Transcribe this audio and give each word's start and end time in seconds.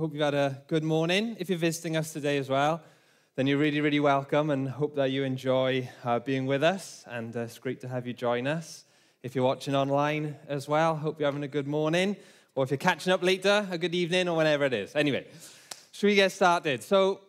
Hope 0.00 0.14
you've 0.14 0.22
had 0.22 0.32
a 0.32 0.62
good 0.66 0.82
morning. 0.82 1.36
If 1.38 1.50
you're 1.50 1.58
visiting 1.58 1.94
us 1.94 2.10
today 2.14 2.38
as 2.38 2.48
well, 2.48 2.80
then 3.36 3.46
you're 3.46 3.58
really, 3.58 3.82
really 3.82 4.00
welcome 4.00 4.48
and 4.48 4.66
hope 4.66 4.94
that 4.94 5.10
you 5.10 5.24
enjoy 5.24 5.90
uh, 6.02 6.20
being 6.20 6.46
with 6.46 6.64
us. 6.64 7.04
And 7.06 7.36
uh, 7.36 7.40
it's 7.40 7.58
great 7.58 7.82
to 7.82 7.88
have 7.88 8.06
you 8.06 8.14
join 8.14 8.46
us. 8.46 8.86
If 9.22 9.34
you're 9.34 9.44
watching 9.44 9.74
online 9.74 10.36
as 10.48 10.66
well, 10.66 10.96
hope 10.96 11.20
you're 11.20 11.26
having 11.26 11.42
a 11.42 11.48
good 11.48 11.66
morning. 11.66 12.16
Or 12.54 12.64
if 12.64 12.70
you're 12.70 12.78
catching 12.78 13.12
up 13.12 13.22
later, 13.22 13.68
a 13.70 13.76
good 13.76 13.94
evening 13.94 14.26
or 14.26 14.38
whenever 14.38 14.64
it 14.64 14.72
is. 14.72 14.96
Anyway, 14.96 15.26
should 15.92 16.06
we 16.06 16.14
get 16.14 16.32
started? 16.32 16.82
So, 16.82 17.20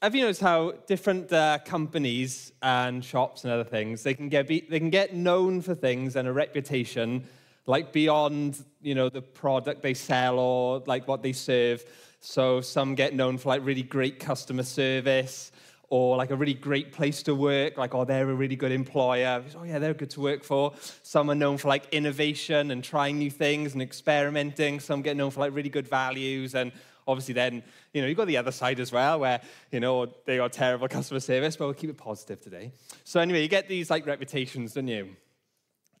have 0.00 0.14
you 0.14 0.22
noticed 0.22 0.40
how 0.40 0.70
different 0.86 1.30
uh, 1.30 1.58
companies 1.66 2.50
and 2.62 3.04
shops 3.04 3.44
and 3.44 3.52
other 3.52 3.64
things 3.64 4.02
they 4.04 4.14
can 4.14 4.30
get 4.30 4.48
be, 4.48 4.66
they 4.70 4.78
can 4.78 4.88
get 4.88 5.14
known 5.14 5.60
for 5.60 5.74
things 5.74 6.16
and 6.16 6.26
a 6.26 6.32
reputation 6.32 7.26
like 7.66 7.92
beyond 7.92 8.64
you 8.80 8.94
know 8.94 9.08
the 9.08 9.20
product 9.22 9.82
they 9.82 9.94
sell 9.94 10.38
or 10.38 10.82
like 10.86 11.06
what 11.08 11.22
they 11.22 11.32
serve 11.32 11.84
so 12.20 12.60
some 12.60 12.94
get 12.94 13.14
known 13.14 13.38
for 13.38 13.50
like 13.50 13.64
really 13.64 13.82
great 13.82 14.18
customer 14.18 14.62
service 14.62 15.52
or 15.88 16.16
like 16.16 16.30
a 16.30 16.36
really 16.36 16.54
great 16.54 16.92
place 16.92 17.22
to 17.22 17.34
work 17.34 17.76
like 17.76 17.94
oh 17.94 18.04
they're 18.04 18.28
a 18.28 18.34
really 18.34 18.56
good 18.56 18.72
employer. 18.72 19.44
Oh 19.56 19.62
yeah 19.62 19.78
they're 19.78 19.94
good 19.94 20.10
to 20.10 20.20
work 20.20 20.42
for. 20.42 20.74
Some 21.02 21.30
are 21.30 21.34
known 21.34 21.58
for 21.58 21.68
like 21.68 21.86
innovation 21.92 22.70
and 22.70 22.82
trying 22.82 23.18
new 23.18 23.30
things 23.30 23.72
and 23.72 23.82
experimenting. 23.82 24.80
Some 24.80 25.02
get 25.02 25.16
known 25.16 25.30
for 25.30 25.40
like 25.40 25.54
really 25.54 25.68
good 25.68 25.86
values. 25.88 26.54
And 26.54 26.72
obviously 27.06 27.34
then 27.34 27.62
you 27.94 28.02
know 28.02 28.08
you've 28.08 28.16
got 28.16 28.26
the 28.26 28.36
other 28.36 28.50
side 28.50 28.80
as 28.80 28.90
well 28.90 29.20
where 29.20 29.40
you 29.70 29.78
know 29.78 30.06
they 30.24 30.38
got 30.38 30.52
terrible 30.52 30.88
customer 30.88 31.20
service 31.20 31.56
but 31.56 31.66
we'll 31.66 31.74
keep 31.74 31.90
it 31.90 31.96
positive 31.96 32.40
today. 32.40 32.72
So 33.04 33.20
anyway 33.20 33.42
you 33.42 33.48
get 33.48 33.68
these 33.68 33.90
like 33.90 34.06
reputations 34.06 34.74
don't 34.74 34.88
you? 34.88 35.16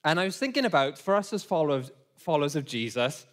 And 0.06 0.20
I 0.20 0.24
was 0.24 0.38
thinking 0.38 0.64
about, 0.64 0.98
for 0.98 1.16
us 1.16 1.32
as 1.32 1.42
followers, 1.42 1.90
followers 2.14 2.54
of 2.54 2.64
Jesus, 2.64 3.26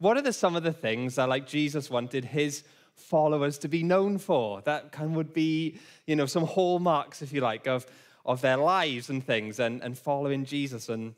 what 0.00 0.16
are 0.16 0.22
the, 0.22 0.32
some 0.32 0.56
of 0.56 0.62
the 0.62 0.72
things 0.72 1.14
that 1.14 1.28
like 1.28 1.46
Jesus 1.46 1.90
wanted 1.90 2.24
his 2.24 2.64
followers 2.94 3.58
to 3.58 3.68
be 3.68 3.82
known 3.82 4.18
for? 4.18 4.62
That 4.62 4.92
kind 4.92 5.10
of 5.10 5.16
would 5.16 5.32
be, 5.34 5.78
you 6.06 6.16
know, 6.16 6.26
some 6.26 6.44
hallmarks, 6.44 7.20
if 7.22 7.32
you 7.32 7.42
like, 7.42 7.66
of, 7.66 7.86
of 8.24 8.40
their 8.40 8.56
lives 8.56 9.10
and 9.10 9.24
things 9.24 9.60
and, 9.60 9.82
and 9.82 9.96
following 9.96 10.46
Jesus. 10.46 10.88
And 10.88 11.14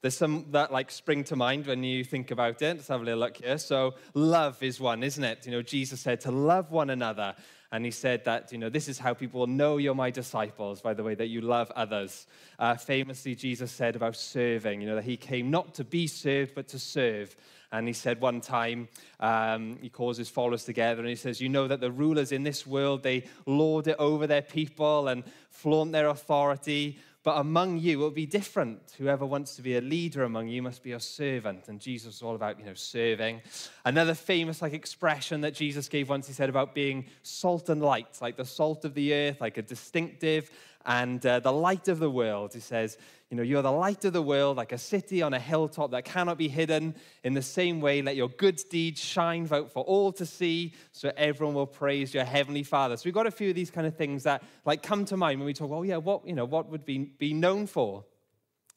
there's 0.00 0.16
some 0.16 0.46
that 0.50 0.72
like 0.72 0.90
spring 0.90 1.24
to 1.24 1.36
mind 1.36 1.66
when 1.66 1.84
you 1.84 2.04
think 2.04 2.30
about 2.30 2.62
it. 2.62 2.76
Let's 2.76 2.88
have 2.88 3.02
a 3.02 3.04
little 3.04 3.20
look 3.20 3.36
here. 3.36 3.58
So 3.58 3.94
love 4.14 4.62
is 4.62 4.80
one, 4.80 5.02
isn't 5.02 5.22
it? 5.22 5.44
You 5.44 5.52
know, 5.52 5.62
Jesus 5.62 6.00
said 6.00 6.22
to 6.22 6.30
love 6.30 6.70
one 6.70 6.88
another. 6.88 7.34
And 7.72 7.86
he 7.86 7.90
said 7.90 8.26
that, 8.26 8.52
you 8.52 8.58
know, 8.58 8.68
this 8.68 8.86
is 8.86 8.98
how 8.98 9.14
people 9.14 9.46
know 9.46 9.78
you're 9.78 9.94
my 9.94 10.10
disciples, 10.10 10.82
by 10.82 10.92
the 10.92 11.02
way, 11.02 11.14
that 11.14 11.28
you 11.28 11.40
love 11.40 11.72
others. 11.74 12.26
Uh, 12.58 12.74
famously, 12.74 13.34
Jesus 13.34 13.72
said 13.72 13.96
about 13.96 14.14
serving, 14.14 14.82
you 14.82 14.86
know, 14.86 14.96
that 14.96 15.04
he 15.04 15.16
came 15.16 15.50
not 15.50 15.74
to 15.76 15.84
be 15.84 16.06
served, 16.06 16.54
but 16.54 16.68
to 16.68 16.78
serve. 16.78 17.34
And 17.72 17.88
he 17.88 17.94
said 17.94 18.20
one 18.20 18.42
time, 18.42 18.88
um, 19.18 19.78
he 19.80 19.88
calls 19.88 20.18
his 20.18 20.28
followers 20.28 20.64
together 20.64 21.00
and 21.00 21.08
he 21.08 21.16
says, 21.16 21.40
You 21.40 21.48
know 21.48 21.66
that 21.66 21.80
the 21.80 21.90
rulers 21.90 22.30
in 22.30 22.42
this 22.42 22.66
world, 22.66 23.02
they 23.02 23.24
lord 23.46 23.88
it 23.88 23.96
over 23.98 24.26
their 24.26 24.42
people 24.42 25.08
and 25.08 25.24
flaunt 25.48 25.92
their 25.92 26.08
authority. 26.08 26.98
But 27.24 27.38
among 27.38 27.78
you, 27.78 27.92
it 27.92 28.02
will 28.02 28.10
be 28.10 28.26
different. 28.26 28.80
Whoever 28.98 29.24
wants 29.24 29.54
to 29.54 29.62
be 29.62 29.76
a 29.76 29.80
leader 29.80 30.24
among 30.24 30.48
you 30.48 30.60
must 30.60 30.82
be 30.82 30.92
a 30.92 30.98
servant. 30.98 31.68
And 31.68 31.78
Jesus 31.78 32.16
is 32.16 32.22
all 32.22 32.34
about, 32.34 32.58
you 32.58 32.64
know, 32.64 32.74
serving. 32.74 33.42
Another 33.84 34.14
famous 34.14 34.60
like 34.60 34.72
expression 34.72 35.40
that 35.42 35.54
Jesus 35.54 35.88
gave 35.88 36.08
once, 36.08 36.26
he 36.26 36.32
said 36.32 36.48
about 36.48 36.74
being 36.74 37.06
salt 37.22 37.68
and 37.68 37.80
light, 37.80 38.18
like 38.20 38.36
the 38.36 38.44
salt 38.44 38.84
of 38.84 38.94
the 38.94 39.14
earth, 39.14 39.40
like 39.40 39.56
a 39.56 39.62
distinctive 39.62 40.50
and 40.84 41.24
uh, 41.24 41.38
the 41.38 41.52
light 41.52 41.86
of 41.86 42.00
the 42.00 42.10
world. 42.10 42.54
He 42.54 42.60
says, 42.60 42.98
you 43.32 43.36
know, 43.36 43.42
you're 43.42 43.62
the 43.62 43.72
light 43.72 44.04
of 44.04 44.12
the 44.12 44.20
world, 44.20 44.58
like 44.58 44.72
a 44.72 44.78
city 44.78 45.22
on 45.22 45.32
a 45.32 45.38
hilltop 45.38 45.92
that 45.92 46.04
cannot 46.04 46.36
be 46.36 46.48
hidden. 46.48 46.94
In 47.24 47.32
the 47.32 47.40
same 47.40 47.80
way, 47.80 48.02
let 48.02 48.14
your 48.14 48.28
good 48.28 48.60
deeds 48.68 49.00
shine 49.00 49.48
out 49.50 49.72
for 49.72 49.82
all 49.84 50.12
to 50.12 50.26
see, 50.26 50.74
so 50.92 51.10
everyone 51.16 51.54
will 51.54 51.66
praise 51.66 52.12
your 52.12 52.26
heavenly 52.26 52.62
Father. 52.62 52.94
So 52.94 53.04
we've 53.06 53.14
got 53.14 53.26
a 53.26 53.30
few 53.30 53.48
of 53.48 53.54
these 53.54 53.70
kind 53.70 53.86
of 53.86 53.96
things 53.96 54.24
that 54.24 54.42
like 54.66 54.82
come 54.82 55.06
to 55.06 55.16
mind 55.16 55.40
when 55.40 55.46
we 55.46 55.54
talk. 55.54 55.70
Well, 55.70 55.82
yeah, 55.82 55.96
what 55.96 56.26
you 56.26 56.34
know, 56.34 56.44
what 56.44 56.68
would 56.68 56.84
be 56.84 56.98
be 56.98 57.32
known 57.32 57.66
for? 57.66 58.04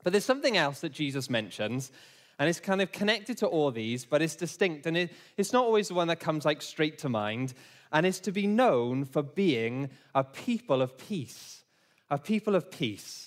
But 0.06 0.13
there's 0.13 0.24
something 0.24 0.56
else 0.56 0.79
that 0.79 0.94
Jesus 0.94 1.29
mentions, 1.29 1.91
and 2.40 2.47
it's 2.47 2.62
kind 2.62 2.81
of 2.81 2.94
connected 2.94 3.38
to 3.40 3.47
all 3.47 3.72
these, 3.72 4.06
but 4.06 4.22
it's 4.22 4.38
distinct, 4.38 4.85
and 4.85 4.96
it, 4.96 5.12
it's 5.35 5.52
not 5.52 5.66
always 5.66 5.90
the 5.90 5.96
one 5.96 6.08
that 6.08 6.22
comes 6.22 6.46
like 6.46 6.62
straight 6.62 6.97
to 7.00 7.09
mind. 7.09 7.53
And 7.91 8.06
it's 8.06 8.22
to 8.22 8.31
be 8.31 8.47
known 8.47 9.03
for 9.03 9.22
being 9.22 9.90
a 10.13 10.24
people 10.24 10.81
of 10.81 10.97
peace, 10.97 11.66
a 12.09 12.18
people 12.18 12.56
of 12.56 12.72
peace 12.72 13.25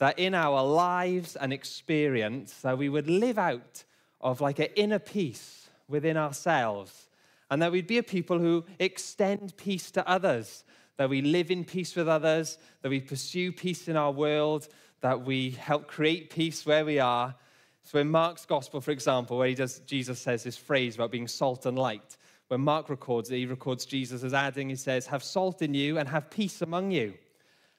that 0.00 0.18
in 0.18 0.34
our 0.34 0.64
lives 0.64 1.36
and 1.36 1.52
experience 1.52 2.54
that 2.62 2.76
we 2.76 2.88
would 2.88 3.08
live 3.08 3.38
out 3.38 3.84
of 4.22 4.40
like 4.40 4.58
an 4.58 4.68
inner 4.74 4.98
peace 4.98 5.68
within 5.88 6.16
ourselves. 6.16 7.08
And 7.50 7.60
that 7.60 7.70
we'd 7.70 7.86
be 7.86 7.98
a 7.98 8.02
people 8.02 8.38
who 8.38 8.64
extend 8.78 9.56
peace 9.58 9.90
to 9.92 10.08
others 10.08 10.64
that 10.96 11.10
we 11.10 11.20
live 11.20 11.50
in 11.50 11.64
peace 11.64 11.94
with 11.96 12.08
others 12.08 12.58
that 12.82 12.88
we 12.88 13.00
pursue 13.00 13.52
peace 13.52 13.88
in 13.88 13.96
our 13.96 14.10
world 14.10 14.68
that 15.02 15.22
we 15.22 15.50
help 15.50 15.86
create 15.86 16.30
peace 16.30 16.64
where 16.64 16.84
we 16.84 16.98
are. 16.98 17.34
So 17.82 17.98
in 17.98 18.10
mark's 18.10 18.46
gospel 18.46 18.80
for 18.80 18.92
example 18.92 19.36
where 19.36 19.48
he 19.48 19.54
does 19.54 19.80
jesus 19.80 20.18
says 20.18 20.44
this 20.44 20.56
phrase 20.56 20.94
about 20.94 21.10
being 21.10 21.26
salt 21.26 21.66
and 21.66 21.78
light 21.78 22.16
when 22.48 22.60
mark 22.60 22.88
records 22.88 23.30
it 23.30 23.36
he 23.36 23.46
records 23.46 23.84
jesus 23.86 24.22
as 24.22 24.34
adding 24.34 24.68
he 24.68 24.76
says 24.76 25.06
have 25.06 25.24
salt 25.24 25.62
in 25.62 25.74
you 25.74 25.98
and 25.98 26.08
have 26.08 26.30
peace 26.30 26.62
among 26.62 26.90
you 26.90 27.14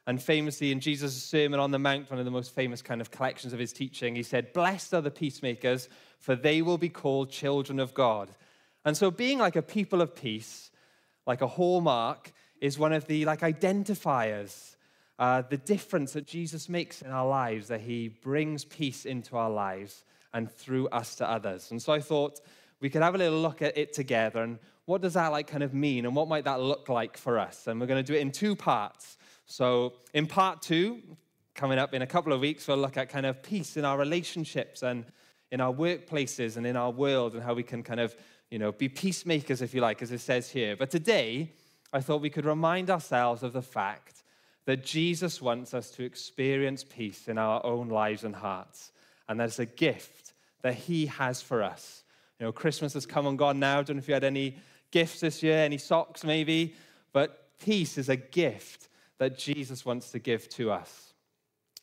and 0.08 0.22
famously, 0.22 0.72
in 0.72 0.80
Jesus' 0.80 1.22
Sermon 1.22 1.60
on 1.60 1.72
the 1.72 1.80
Mount, 1.80 2.10
one 2.10 2.18
of 2.18 2.26
the 2.26 2.32
most 2.32 2.56
famous 2.56 2.82
kind 2.82 3.02
of 3.02 3.12
collections 3.12 3.54
of 3.54 3.60
his 3.60 3.72
teaching, 3.72 4.16
he 4.16 4.24
said, 4.24 4.52
Blessed 4.52 4.96
are 4.96 5.02
the 5.02 5.12
peacemakers, 5.12 5.90
for 6.20 6.36
they 6.36 6.62
will 6.62 6.80
be 6.80 6.90
called 6.90 7.30
children 7.30 7.80
of 7.80 7.94
God. 7.94 8.30
And 8.84 8.98
so, 8.98 9.12
being 9.12 9.38
like 9.38 9.56
a 9.56 9.62
people 9.62 10.02
of 10.02 10.16
peace, 10.16 10.72
like 11.28 11.42
a 11.42 11.48
hallmark, 11.48 12.32
is 12.60 12.80
one 12.80 12.94
of 12.94 13.06
the 13.06 13.26
like 13.26 13.42
identifiers, 13.42 14.76
uh, 15.20 15.44
the 15.44 15.58
difference 15.58 16.14
that 16.14 16.26
Jesus 16.26 16.68
makes 16.68 17.02
in 17.04 17.12
our 17.12 17.28
lives, 17.28 17.68
that 17.68 17.82
he 17.82 18.08
brings 18.08 18.66
peace 18.66 19.06
into 19.06 19.38
our 19.38 19.52
lives 19.52 20.04
and 20.34 20.52
through 20.52 20.88
us 20.90 21.16
to 21.16 21.30
others. 21.30 21.70
And 21.70 21.82
so 21.82 21.94
I 21.94 22.00
thought 22.00 22.42
we 22.80 22.90
could 22.90 23.04
have 23.04 23.14
a 23.14 23.20
little 23.20 23.40
look 23.40 23.62
at 23.62 23.78
it 23.78 23.94
together 23.94 24.42
and 24.42 24.58
what 24.86 25.02
does 25.02 25.14
that 25.14 25.32
like 25.32 25.48
kind 25.48 25.64
of 25.64 25.74
mean 25.74 26.06
and 26.06 26.16
what 26.16 26.28
might 26.28 26.46
that 26.46 26.60
look 26.60 26.90
like 26.90 27.18
for 27.18 27.38
us? 27.38 27.68
And 27.68 27.80
we're 27.80 27.88
going 27.88 28.04
to 28.04 28.12
do 28.12 28.18
it 28.18 28.22
in 28.22 28.32
two 28.32 28.56
parts. 28.56 29.18
So, 29.52 29.96
in 30.14 30.28
part 30.28 30.62
two, 30.62 31.02
coming 31.56 31.78
up 31.78 31.94
in 31.94 32.02
a 32.02 32.08
couple 32.08 32.32
of 32.32 32.40
weeks, 32.40 32.70
we'll 32.70 32.78
look 32.78 32.96
at 32.96 33.10
kind 33.10 33.26
of 33.26 33.44
peace 33.44 33.76
in 33.76 33.84
our 33.84 33.98
relationships 33.98 34.82
and 34.82 35.04
in 35.52 35.60
our 35.60 35.74
workplaces 35.74 36.56
and 36.56 36.66
in 36.66 36.78
our 36.78 36.90
world 36.90 37.34
and 37.34 37.44
how 37.44 37.54
we 37.54 37.62
can 37.62 37.84
kind 37.84 38.00
of, 38.00 38.16
you 38.50 38.58
know, 38.58 38.72
be 38.72 38.88
peacemakers, 38.88 39.62
if 39.62 39.74
you 39.74 39.82
like, 39.82 40.02
as 40.02 40.14
it 40.14 40.20
says 40.20 40.50
here. 40.50 40.78
But 40.78 40.90
today, 40.90 41.52
I 41.92 42.00
thought 42.00 42.22
we 42.22 42.30
could 42.30 42.46
remind 42.46 42.90
ourselves 42.90 43.44
of 43.44 43.52
the 43.52 43.62
fact 43.62 44.24
that 44.64 44.86
Jesus 44.86 45.42
wants 45.42 45.74
us 45.74 45.92
to 45.92 46.04
experience 46.06 46.86
peace 46.86 47.28
in 47.28 47.38
our 47.38 47.64
own 47.66 47.90
lives 47.90 48.24
and 48.24 48.34
hearts. 48.34 48.94
And 49.28 49.38
that's 49.38 49.60
a 49.60 49.66
gift 49.66 50.32
that 50.62 50.76
He 50.76 51.08
has 51.08 51.42
for 51.42 51.62
us. 51.62 52.06
You 52.40 52.46
know, 52.46 52.52
Christmas 52.54 52.94
has 52.94 53.06
come 53.06 53.28
and 53.28 53.38
gone 53.38 53.60
now. 53.60 53.80
I 53.80 53.84
don't 53.84 53.98
know 53.98 54.00
if 54.00 54.08
you 54.08 54.14
had 54.14 54.24
any 54.24 54.56
gifts 54.92 55.20
this 55.20 55.44
year, 55.44 55.58
any 55.58 55.78
socks 55.78 56.24
maybe, 56.24 56.74
but 57.12 57.50
peace 57.60 57.98
is 57.98 58.08
a 58.08 58.16
gift 58.16 58.88
that 59.22 59.38
Jesus 59.38 59.86
wants 59.86 60.10
to 60.10 60.18
give 60.18 60.50
to 60.50 60.72
us. 60.72 61.14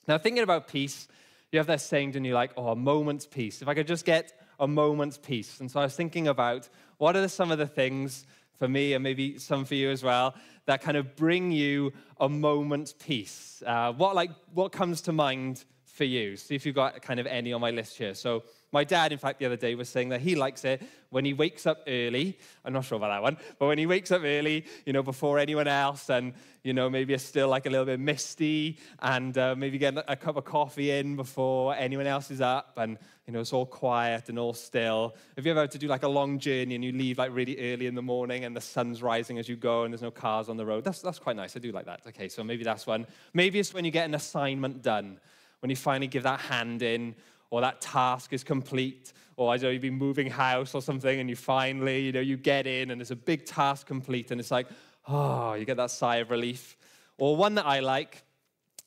Now, 0.08 0.18
thinking 0.18 0.42
about 0.42 0.66
peace, 0.66 1.06
you 1.52 1.60
have 1.60 1.68
that 1.68 1.80
saying, 1.80 2.10
don't 2.10 2.24
you, 2.24 2.34
like, 2.34 2.50
oh, 2.56 2.70
a 2.70 2.74
moment's 2.74 3.28
peace. 3.28 3.62
If 3.62 3.68
I 3.68 3.74
could 3.74 3.86
just 3.86 4.04
get 4.04 4.32
a 4.58 4.66
moment's 4.66 5.18
peace. 5.18 5.60
And 5.60 5.70
so 5.70 5.78
I 5.78 5.84
was 5.84 5.94
thinking 5.94 6.26
about 6.26 6.68
what 6.96 7.14
are 7.14 7.28
some 7.28 7.52
of 7.52 7.58
the 7.58 7.68
things 7.68 8.26
for 8.56 8.66
me 8.66 8.92
and 8.92 9.04
maybe 9.04 9.38
some 9.38 9.64
for 9.64 9.76
you 9.76 9.88
as 9.88 10.02
well 10.02 10.34
that 10.66 10.80
kind 10.80 10.96
of 10.96 11.14
bring 11.14 11.52
you 11.52 11.92
a 12.18 12.28
moment's 12.28 12.92
peace. 12.92 13.62
Uh, 13.64 13.92
what 13.92 14.16
like 14.16 14.32
what 14.52 14.72
comes 14.72 15.02
to 15.02 15.12
mind 15.12 15.64
for 15.98 16.04
you? 16.04 16.36
See 16.36 16.54
if 16.54 16.64
you've 16.64 16.74
got 16.74 17.02
kind 17.02 17.20
of 17.20 17.26
any 17.26 17.52
on 17.52 17.60
my 17.60 17.70
list 17.70 17.98
here. 17.98 18.14
So 18.14 18.44
my 18.72 18.84
dad, 18.84 19.12
in 19.12 19.18
fact, 19.18 19.38
the 19.38 19.46
other 19.46 19.56
day 19.56 19.74
was 19.74 19.88
saying 19.88 20.10
that 20.10 20.20
he 20.20 20.34
likes 20.34 20.64
it 20.64 20.82
when 21.10 21.24
he 21.24 21.32
wakes 21.32 21.66
up 21.66 21.82
early. 21.86 22.38
I'm 22.64 22.72
not 22.72 22.84
sure 22.84 22.96
about 22.96 23.08
that 23.08 23.22
one, 23.22 23.36
but 23.58 23.66
when 23.66 23.78
he 23.78 23.86
wakes 23.86 24.10
up 24.10 24.22
early, 24.24 24.64
you 24.86 24.92
know, 24.92 25.02
before 25.02 25.38
anyone 25.38 25.66
else, 25.66 26.10
and, 26.10 26.34
you 26.62 26.74
know, 26.74 26.88
maybe 26.88 27.14
it's 27.14 27.24
still 27.24 27.48
like 27.48 27.66
a 27.66 27.70
little 27.70 27.86
bit 27.86 27.98
misty, 27.98 28.78
and 29.00 29.36
uh, 29.36 29.54
maybe 29.56 29.78
get 29.78 29.94
a 30.06 30.16
cup 30.16 30.36
of 30.36 30.44
coffee 30.44 30.90
in 30.90 31.16
before 31.16 31.74
anyone 31.74 32.06
else 32.06 32.30
is 32.30 32.42
up, 32.42 32.74
and, 32.76 32.98
you 33.26 33.32
know, 33.32 33.40
it's 33.40 33.52
all 33.54 33.66
quiet 33.66 34.28
and 34.28 34.38
all 34.38 34.52
still. 34.52 35.16
Have 35.36 35.46
you 35.46 35.52
ever 35.52 35.62
had 35.62 35.70
to 35.72 35.78
do 35.78 35.88
like 35.88 36.02
a 36.02 36.08
long 36.08 36.38
journey 36.38 36.74
and 36.74 36.84
you 36.84 36.92
leave 36.92 37.18
like 37.18 37.32
really 37.32 37.72
early 37.72 37.86
in 37.86 37.94
the 37.94 38.02
morning 38.02 38.44
and 38.44 38.54
the 38.54 38.60
sun's 38.60 39.02
rising 39.02 39.38
as 39.38 39.48
you 39.48 39.56
go 39.56 39.84
and 39.84 39.92
there's 39.92 40.02
no 40.02 40.10
cars 40.10 40.48
on 40.48 40.56
the 40.56 40.64
road? 40.64 40.84
That's, 40.84 41.00
that's 41.00 41.18
quite 41.18 41.36
nice. 41.36 41.56
I 41.56 41.60
do 41.60 41.72
like 41.72 41.86
that. 41.86 42.00
Okay, 42.08 42.28
so 42.28 42.44
maybe 42.44 42.64
that's 42.64 42.86
one. 42.86 43.06
Maybe 43.34 43.58
it's 43.58 43.74
when 43.74 43.84
you 43.84 43.90
get 43.90 44.06
an 44.06 44.14
assignment 44.14 44.82
done, 44.82 45.20
when 45.60 45.70
you 45.70 45.76
finally 45.76 46.06
give 46.06 46.22
that 46.22 46.40
hand 46.40 46.82
in, 46.82 47.14
or 47.50 47.60
that 47.60 47.80
task 47.80 48.32
is 48.32 48.44
complete, 48.44 49.12
or 49.36 49.52
I 49.52 49.56
don't 49.56 49.64
know, 49.64 49.70
you've 49.70 49.82
been 49.82 49.94
moving 49.94 50.28
house 50.28 50.74
or 50.74 50.82
something, 50.82 51.20
and 51.20 51.30
you 51.30 51.36
finally, 51.36 52.00
you 52.00 52.12
know, 52.12 52.20
you 52.20 52.36
get 52.36 52.66
in 52.66 52.90
and 52.90 53.00
it's 53.00 53.10
a 53.10 53.16
big 53.16 53.46
task 53.46 53.86
complete, 53.86 54.30
and 54.30 54.40
it's 54.40 54.50
like, 54.50 54.66
oh, 55.06 55.54
you 55.54 55.64
get 55.64 55.76
that 55.78 55.90
sigh 55.90 56.16
of 56.16 56.30
relief. 56.30 56.76
Or 57.16 57.36
one 57.36 57.54
that 57.54 57.66
I 57.66 57.80
like 57.80 58.22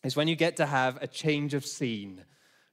is 0.04 0.16
when 0.16 0.28
you 0.28 0.36
get 0.36 0.58
to 0.58 0.66
have 0.66 0.98
a 1.02 1.08
change 1.08 1.54
of 1.54 1.66
scene. 1.66 2.24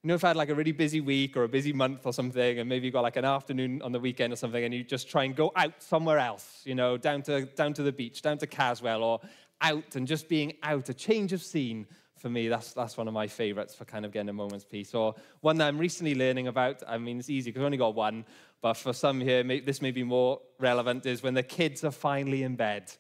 You 0.02 0.08
know, 0.08 0.14
if 0.14 0.24
I 0.24 0.28
had 0.28 0.36
like 0.36 0.50
a 0.50 0.54
really 0.54 0.72
busy 0.72 1.00
week 1.00 1.36
or 1.36 1.44
a 1.44 1.48
busy 1.48 1.72
month 1.72 2.06
or 2.06 2.12
something, 2.12 2.58
and 2.58 2.68
maybe 2.68 2.86
you've 2.86 2.92
got 2.92 3.02
like 3.02 3.16
an 3.16 3.24
afternoon 3.24 3.82
on 3.82 3.92
the 3.92 4.00
weekend 4.00 4.32
or 4.32 4.36
something, 4.36 4.62
and 4.62 4.72
you 4.72 4.84
just 4.84 5.08
try 5.08 5.24
and 5.24 5.34
go 5.34 5.50
out 5.56 5.82
somewhere 5.82 6.18
else, 6.18 6.62
you 6.64 6.74
know, 6.74 6.96
down 6.96 7.22
to, 7.22 7.46
down 7.46 7.72
to 7.74 7.82
the 7.82 7.92
beach, 7.92 8.22
down 8.22 8.38
to 8.38 8.46
Caswell, 8.46 9.02
or 9.02 9.20
out 9.60 9.96
and 9.96 10.06
just 10.06 10.28
being 10.28 10.54
out, 10.62 10.88
a 10.88 10.94
change 10.94 11.32
of 11.32 11.42
scene 11.42 11.86
for 12.18 12.28
me, 12.28 12.48
that's, 12.48 12.72
that's 12.72 12.96
one 12.96 13.08
of 13.08 13.14
my 13.14 13.26
favorites 13.26 13.74
for 13.74 13.84
kind 13.84 14.04
of 14.04 14.12
getting 14.12 14.28
a 14.28 14.32
moment's 14.32 14.64
peace. 14.64 14.94
Or 14.94 15.14
one 15.40 15.56
that 15.58 15.68
I'm 15.68 15.78
recently 15.78 16.14
learning 16.14 16.48
about, 16.48 16.82
I 16.86 16.98
mean, 16.98 17.18
it's 17.18 17.30
easy 17.30 17.50
because 17.50 17.60
I've 17.60 17.66
only 17.66 17.78
got 17.78 17.94
one, 17.94 18.24
but 18.60 18.74
for 18.74 18.92
some 18.92 19.20
here, 19.20 19.44
may, 19.44 19.60
this 19.60 19.80
may 19.80 19.92
be 19.92 20.02
more 20.02 20.40
relevant, 20.58 21.06
is 21.06 21.22
when 21.22 21.34
the 21.34 21.42
kids 21.42 21.84
are 21.84 21.90
finally 21.90 22.42
in 22.42 22.56
bed 22.56 22.92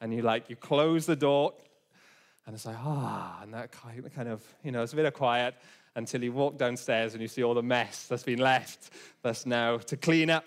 and 0.00 0.12
you 0.12 0.22
like, 0.22 0.50
you 0.50 0.56
close 0.56 1.06
the 1.06 1.16
door 1.16 1.54
and 2.46 2.54
it's 2.54 2.66
like, 2.66 2.76
ah, 2.78 3.40
and 3.42 3.54
that 3.54 3.70
kind 3.70 4.28
of, 4.28 4.42
you 4.64 4.72
know, 4.72 4.82
it's 4.82 4.92
a 4.92 4.96
bit 4.96 5.06
of 5.06 5.14
quiet 5.14 5.54
until 5.94 6.22
you 6.22 6.32
walk 6.32 6.58
downstairs 6.58 7.14
and 7.14 7.22
you 7.22 7.28
see 7.28 7.42
all 7.42 7.54
the 7.54 7.62
mess 7.62 8.06
that's 8.08 8.22
been 8.22 8.38
left 8.38 8.90
that's 9.22 9.46
now 9.46 9.76
to 9.78 9.96
clean 9.96 10.30
up. 10.30 10.46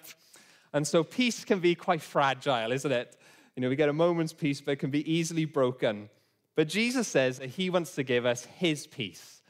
And 0.74 0.86
so 0.88 1.04
peace 1.04 1.46
can 1.46 1.60
be 1.60 1.76
quite 1.76 2.02
fragile, 2.02 2.72
isn't 2.72 2.92
it? 2.92 3.16
You 3.56 3.62
know, 3.62 3.70
we 3.70 3.76
get 3.76 3.90
a 3.90 3.94
moment's 3.94 4.34
peace, 4.34 4.60
but 4.60 4.72
it 4.72 4.78
can 4.78 4.90
be 4.90 5.10
easily 5.12 5.46
broken. 5.46 6.10
But 6.56 6.68
Jesus 6.68 7.08
says 7.08 7.40
that 7.40 7.50
he 7.50 7.70
wants 7.70 7.96
to 7.96 8.04
give 8.04 8.26
us 8.26 8.46
his 8.46 8.88
peace. 8.88 9.42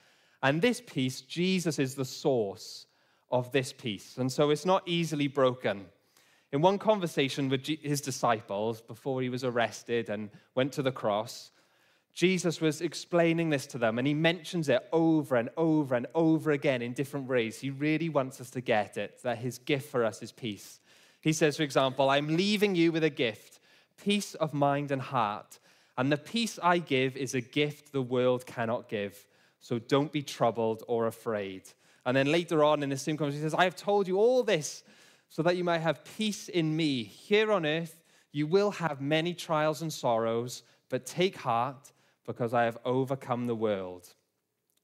And 0.42 0.62
this 0.62 0.82
peace, 0.82 1.22
Jesus 1.22 1.80
is 1.80 1.96
the 1.96 2.06
source 2.06 2.86
of 3.32 3.52
this 3.52 3.74
peace. 3.74 4.18
And 4.18 4.32
so 4.32 4.50
it's 4.50 4.66
not 4.66 4.84
easily 4.86 5.28
broken. 5.28 5.86
In 6.52 6.62
one 6.62 6.78
conversation 6.78 7.50
with 7.50 7.66
his 7.66 8.00
disciples 8.00 8.82
before 8.82 9.22
he 9.22 9.30
was 9.30 9.44
arrested 9.44 10.10
and 10.10 10.30
went 10.54 10.74
to 10.74 10.84
the 10.84 10.92
cross, 10.92 11.52
Jesus 12.14 12.62
was 12.62 12.80
explaining 12.80 13.50
this 13.50 13.66
to 13.68 13.80
them, 13.80 13.98
and 13.98 14.08
he 14.08 14.14
mentions 14.14 14.70
it 14.70 14.88
over 14.92 15.36
and 15.36 15.50
over 15.58 15.96
and 15.96 16.06
over 16.14 16.52
again 16.52 16.84
in 16.84 16.94
different 16.94 17.28
ways. 17.28 17.60
He 17.60 17.72
really 17.72 18.08
wants 18.08 18.40
us 18.40 18.52
to 18.52 18.62
get 18.62 18.98
it 18.98 19.20
that 19.24 19.40
his 19.40 19.58
gift 19.58 19.90
for 19.90 20.06
us 20.06 20.22
is 20.22 20.32
peace. 20.32 20.80
He 21.22 21.34
says, 21.34 21.58
for 21.58 21.64
example, 21.64 22.12
I'm 22.12 22.38
leaving 22.38 22.76
you 22.76 22.92
with 22.92 23.04
a 23.04 23.10
gift, 23.10 23.60
peace 23.98 24.36
of 24.36 24.54
mind 24.54 24.92
and 24.92 25.02
heart. 25.02 25.58
And 25.98 26.12
the 26.12 26.18
peace 26.18 26.57
I 26.62 26.80
give 26.80 27.16
is 27.16 27.36
a 27.36 27.42
gift 27.42 27.92
the 27.92 28.01
world 28.01 28.45
cannot 28.45 28.90
give. 28.90 29.28
So 29.60 29.80
don't 29.80 30.12
be 30.12 30.24
troubled 30.24 30.84
or 30.88 31.07
afraid. 31.07 31.63
And 32.06 32.18
then 32.18 32.31
later 32.31 32.63
on 32.63 32.84
in 32.84 32.90
the 32.90 32.98
same 32.98 33.16
conversation, 33.16 33.44
he 33.44 33.50
says, 33.50 33.57
I 33.57 33.63
have 33.63 33.75
told 33.75 34.07
you 34.07 34.18
all 34.18 34.44
this 34.44 34.84
so 35.30 35.42
that 35.44 35.56
you 35.56 35.63
might 35.63 35.80
have 35.80 36.04
peace 36.04 36.50
in 36.50 36.75
me. 36.75 37.04
Here 37.04 37.51
on 37.51 37.66
earth, 37.66 38.04
you 38.31 38.45
will 38.48 38.72
have 38.72 39.00
many 39.00 39.34
trials 39.34 39.81
and 39.81 39.94
sorrows, 39.94 40.63
but 40.90 41.06
take 41.06 41.38
heart 41.38 41.92
because 42.25 42.54
I 42.54 42.63
have 42.63 42.78
overcome 42.84 43.48
the 43.48 43.56
world. 43.56 44.07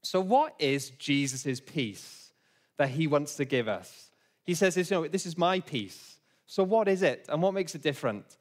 So, 0.02 0.22
what 0.22 0.56
is 0.60 0.92
Jesus' 0.92 1.60
peace 1.60 2.32
that 2.78 2.90
he 2.90 3.08
wants 3.08 3.36
to 3.36 3.46
give 3.46 3.68
us? 3.68 4.12
He 4.44 4.54
says, 4.54 4.78
you 4.78 4.86
know, 4.90 5.08
This 5.08 5.26
is 5.26 5.38
my 5.38 5.60
peace. 5.60 6.20
So, 6.46 6.64
what 6.64 6.88
is 6.88 7.02
it 7.02 7.26
and 7.30 7.42
what 7.42 7.54
makes 7.54 7.76
it 7.76 7.82
different? 7.82 8.38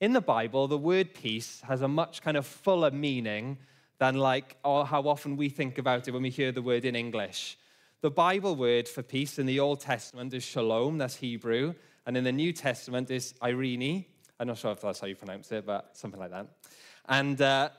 In 0.00 0.12
the 0.12 0.20
Bible, 0.20 0.68
the 0.68 0.78
word 0.78 1.14
peace 1.14 1.60
has 1.62 1.82
a 1.82 1.88
much 1.88 2.22
kind 2.22 2.36
of 2.36 2.46
fuller 2.46 2.90
meaning 2.90 3.58
than 3.98 4.14
like 4.14 4.56
how 4.64 5.02
often 5.06 5.36
we 5.36 5.48
think 5.48 5.78
about 5.78 6.06
it 6.06 6.12
when 6.12 6.22
we 6.22 6.30
hear 6.30 6.52
the 6.52 6.62
word 6.62 6.84
in 6.84 6.94
English. 6.94 7.58
The 8.00 8.10
Bible 8.10 8.54
word 8.54 8.88
for 8.88 9.02
peace 9.02 9.40
in 9.40 9.46
the 9.46 9.58
Old 9.58 9.80
Testament 9.80 10.32
is 10.32 10.44
shalom, 10.44 10.98
that's 10.98 11.16
Hebrew, 11.16 11.74
and 12.06 12.16
in 12.16 12.22
the 12.22 12.32
New 12.32 12.52
Testament 12.52 13.10
is 13.10 13.34
eirene. 13.42 14.04
I'm 14.38 14.46
not 14.46 14.58
sure 14.58 14.70
if 14.70 14.80
that's 14.80 15.00
how 15.00 15.08
you 15.08 15.16
pronounce 15.16 15.50
it, 15.50 15.66
but 15.66 15.96
something 15.96 16.20
like 16.20 16.30
that. 16.30 16.46
And 17.08 17.42
uh, 17.42 17.70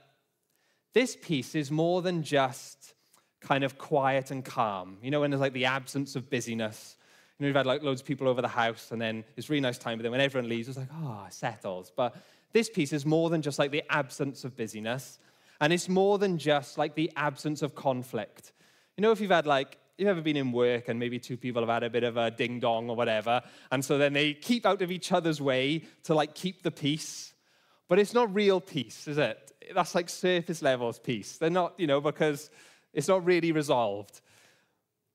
this 0.94 1.16
peace 1.22 1.56
is 1.56 1.72
more 1.72 2.02
than 2.02 2.22
just 2.22 2.96
kind 3.40 3.64
of 3.64 3.78
quiet 3.78 4.30
and 4.30 4.44
calm. 4.44 4.98
You 5.02 5.12
know, 5.12 5.22
when 5.22 5.32
there's 5.32 5.40
like 5.40 5.54
the 5.54 5.66
absence 5.66 6.18
of 6.18 6.30
busyness 6.30 6.98
you 7.40 7.46
know, 7.46 7.48
we've 7.48 7.56
had 7.56 7.66
like 7.66 7.82
loads 7.82 8.02
of 8.02 8.08
people 8.08 8.28
over 8.28 8.42
the 8.42 8.50
house, 8.50 8.92
and 8.92 9.02
then 9.02 9.24
it's 9.38 9.50
really 9.50 9.62
nice 9.62 9.78
time, 9.78 9.98
but 9.98 10.04
then 10.04 10.12
when 10.12 10.20
everyone 10.20 10.50
leaves, 10.50 10.68
it's 10.68 10.78
like, 10.78 10.90
oh, 10.94 11.26
settles. 11.30 11.92
But 11.96 12.16
this 12.52 12.70
piece 12.70 12.92
is 12.92 13.06
more 13.06 13.30
than 13.30 13.42
just 13.42 13.58
like 13.58 13.72
the 13.72 13.84
absence 13.90 14.44
of 14.44 14.58
busyness, 14.58 15.20
and 15.62 15.72
it's 15.72 15.88
more 15.88 16.18
than 16.18 16.38
just 16.38 16.78
like 16.78 16.96
the 16.96 17.12
absence 17.16 17.62
of 17.62 17.76
conflict. 17.76 18.52
You 18.98 19.04
know, 19.04 19.12
if 19.12 19.22
you've 19.22 19.32
had 19.32 19.48
like, 19.48 19.78
you've 19.98 20.10
ever 20.10 20.22
been 20.22 20.36
in 20.36 20.52
work 20.52 20.90
and 20.90 21.00
maybe 21.00 21.18
two 21.18 21.38
people 21.38 21.62
have 21.62 21.70
had 21.70 21.84
a 21.84 21.90
bit 21.90 22.04
of 22.04 22.18
a 22.18 22.30
ding 22.30 22.60
dong 22.60 22.90
or 22.90 22.96
whatever, 22.98 23.42
and 23.72 23.84
so 23.84 23.98
then 23.98 24.12
they 24.12 24.34
keep 24.34 24.66
out 24.66 24.82
of 24.82 24.92
each 24.92 25.14
other's 25.14 25.40
way 25.42 25.84
to 26.04 26.14
like 26.14 26.36
keep 26.36 26.62
the 26.62 26.72
peace. 26.72 27.34
But 27.88 28.00
it's 28.00 28.14
not 28.14 28.34
real 28.36 28.60
peace, 28.60 29.08
is 29.08 29.18
it? 29.18 29.52
That's 29.74 29.96
like 29.96 30.10
surface 30.10 30.62
levels 30.62 31.00
peace. 31.00 31.38
They're 31.38 31.50
not, 31.50 31.80
you 31.80 31.88
know, 31.88 32.02
because 32.02 32.50
it's 32.94 33.08
not 33.08 33.26
really 33.26 33.52
resolved. 33.52 34.22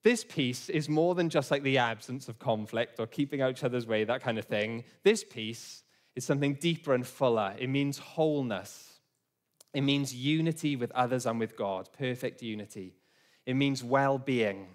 This 0.04 0.22
peace 0.22 0.68
is 0.68 0.86
more 0.86 1.14
than 1.14 1.30
just 1.30 1.50
like 1.50 1.62
the 1.62 1.78
absence 1.78 2.28
of 2.28 2.38
conflict 2.38 3.00
or 3.00 3.06
keeping 3.06 3.40
out 3.40 3.52
each 3.52 3.64
other's 3.64 3.86
way, 3.86 4.04
that 4.04 4.22
kind 4.22 4.38
of 4.38 4.44
thing. 4.44 4.84
This 5.02 5.24
peace 5.24 5.82
is 6.14 6.26
something 6.26 6.54
deeper 6.54 6.92
and 6.92 7.06
fuller. 7.06 7.54
It 7.58 7.68
means 7.68 7.96
wholeness. 7.96 9.00
It 9.72 9.80
means 9.80 10.14
unity 10.14 10.76
with 10.76 10.92
others 10.92 11.24
and 11.24 11.40
with 11.40 11.56
God, 11.56 11.88
perfect 11.98 12.42
unity. 12.42 12.94
It 13.46 13.54
means 13.54 13.82
well 13.82 14.18
being. 14.18 14.68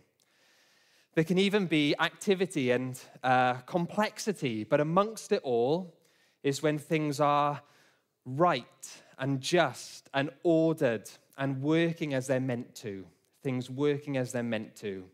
There 1.13 1.23
can 1.23 1.37
even 1.37 1.67
be 1.67 1.95
activity 1.99 2.71
and 2.71 2.99
uh, 3.23 3.53
complexity, 3.67 4.63
but 4.63 4.79
amongst 4.79 5.31
it 5.31 5.41
all 5.43 5.95
is 6.41 6.63
when 6.63 6.79
things 6.79 7.19
are 7.19 7.61
right 8.25 8.65
and 9.19 9.41
just 9.41 10.09
and 10.11 10.31
ordered 10.41 11.07
and 11.37 11.61
working 11.61 12.15
as 12.15 12.25
they're 12.25 12.39
meant 12.39 12.73
to. 12.77 13.05
Things 13.43 13.69
working 13.69 14.17
as 14.17 14.31
they're 14.31 14.41
meant 14.41 14.75
to. 14.77 15.05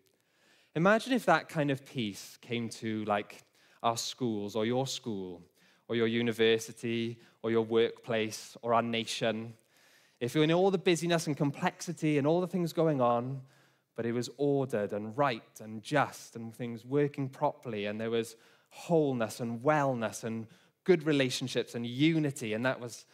Imagine 0.76 1.14
if 1.14 1.26
that 1.26 1.48
kind 1.48 1.72
of 1.72 1.86
peace 1.86 2.38
came 2.42 2.68
to 2.68 3.06
like 3.06 3.46
our 3.82 3.96
schools 3.96 4.58
or 4.58 4.66
your 4.66 4.86
school 4.86 5.42
or 5.88 5.96
your 5.96 6.08
university 6.08 7.18
or 7.42 7.50
your 7.50 7.62
workplace 7.62 8.58
or 8.62 8.74
our 8.74 8.82
nation. 8.82 9.54
If 10.20 10.36
you're 10.36 10.44
in 10.44 10.52
all 10.52 10.72
the 10.72 10.78
busyness 10.78 11.28
and 11.28 11.38
complexity 11.38 12.18
and 12.18 12.28
all 12.28 12.42
the 12.42 12.48
things 12.48 12.74
going 12.74 13.00
on, 13.00 13.42
but 13.96 14.06
it 14.06 14.12
was 14.12 14.30
ordered 14.36 14.92
and 14.92 15.18
right 15.18 15.62
and 15.62 15.82
just 15.82 16.36
and 16.36 16.54
things 16.54 16.84
working 16.84 17.30
properly 17.30 17.86
and 17.86 18.02
there 18.02 18.12
was 18.12 18.36
wholeness 18.70 19.40
and 19.40 19.62
wellness 19.62 20.26
and 20.26 20.46
good 20.84 21.04
relationships 21.04 21.74
and 21.76 21.88
unity 21.88 22.54
and 22.54 22.66
that 22.66 22.82
was 22.82 23.06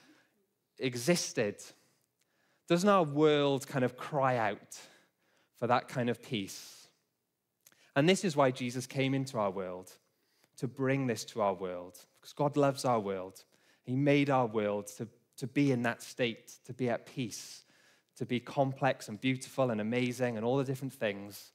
existed. 0.80 1.58
Doesn't 2.68 2.90
our 2.90 3.04
world 3.04 3.68
kind 3.68 3.86
of 3.86 3.98
cry 3.98 4.38
out 4.38 4.80
for 5.60 5.68
that 5.68 5.88
kind 5.90 6.10
of 6.10 6.24
peace? 6.24 6.81
And 7.96 8.08
this 8.08 8.24
is 8.24 8.36
why 8.36 8.52
Jesus 8.52 8.88
came 8.88 9.14
into 9.14 9.38
our 9.38 9.52
world, 9.52 9.92
to 10.58 10.68
bring 10.68 11.08
this 11.08 11.26
to 11.26 11.42
our 11.42 11.54
world, 11.54 11.98
because 12.20 12.34
God 12.34 12.56
loves 12.56 12.86
our 12.86 13.00
world. 13.00 13.44
He 13.84 13.96
made 13.96 14.30
our 14.30 14.46
world 14.46 14.88
to, 14.98 15.08
to 15.38 15.48
be 15.48 15.72
in 15.72 15.84
that 15.84 16.02
state, 16.02 16.54
to 16.66 16.74
be 16.74 16.90
at 16.90 17.06
peace, 17.06 17.64
to 18.18 18.26
be 18.26 18.40
complex 18.40 19.10
and 19.10 19.20
beautiful 19.20 19.72
and 19.72 19.82
amazing 19.82 20.38
and 20.38 20.46
all 20.46 20.58
the 20.58 20.64
different 20.64 20.94
things, 20.94 21.52